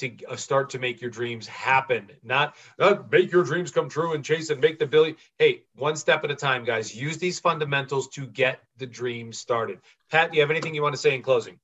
[0.00, 4.14] to uh, start to make your dreams happen not uh, make your dreams come true
[4.14, 7.38] and chase and make the billion hey one step at a time guys use these
[7.38, 9.78] fundamentals to get the dream started
[10.10, 11.58] pat do you have anything you want to say in closing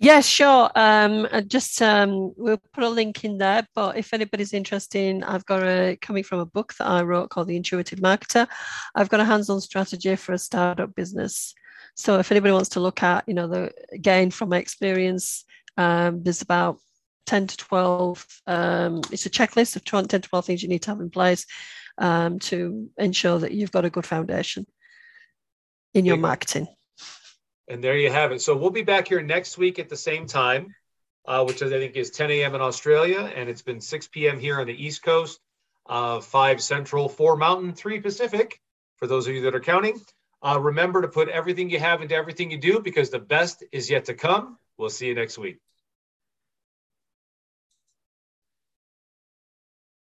[0.00, 0.70] Yes, sure.
[0.74, 3.66] Um, just um, we'll put a link in there.
[3.74, 7.46] But if anybody's interested, I've got a coming from a book that I wrote called
[7.46, 8.48] The Intuitive Marketer.
[8.94, 11.54] I've got a hands-on strategy for a startup business.
[11.94, 15.44] So if anybody wants to look at, you know, the gain from my experience,
[15.76, 16.78] um, there's about
[17.26, 20.90] 10 to 12, um, it's a checklist of 10 to 12 things you need to
[20.90, 21.46] have in place
[21.98, 24.66] um, to ensure that you've got a good foundation
[25.94, 26.66] in your marketing.
[27.68, 28.42] And there you have it.
[28.42, 30.74] So we'll be back here next week at the same time,
[31.24, 32.54] uh, which I think is 10 a.m.
[32.54, 33.20] in Australia.
[33.20, 34.38] And it's been 6 p.m.
[34.38, 35.40] here on the East Coast,
[35.86, 38.60] uh, 5 Central, 4 Mountain, 3 Pacific,
[38.96, 40.00] for those of you that are counting.
[40.42, 43.88] Uh, remember to put everything you have into everything you do because the best is
[43.88, 44.58] yet to come.
[44.76, 45.58] We'll see you next week.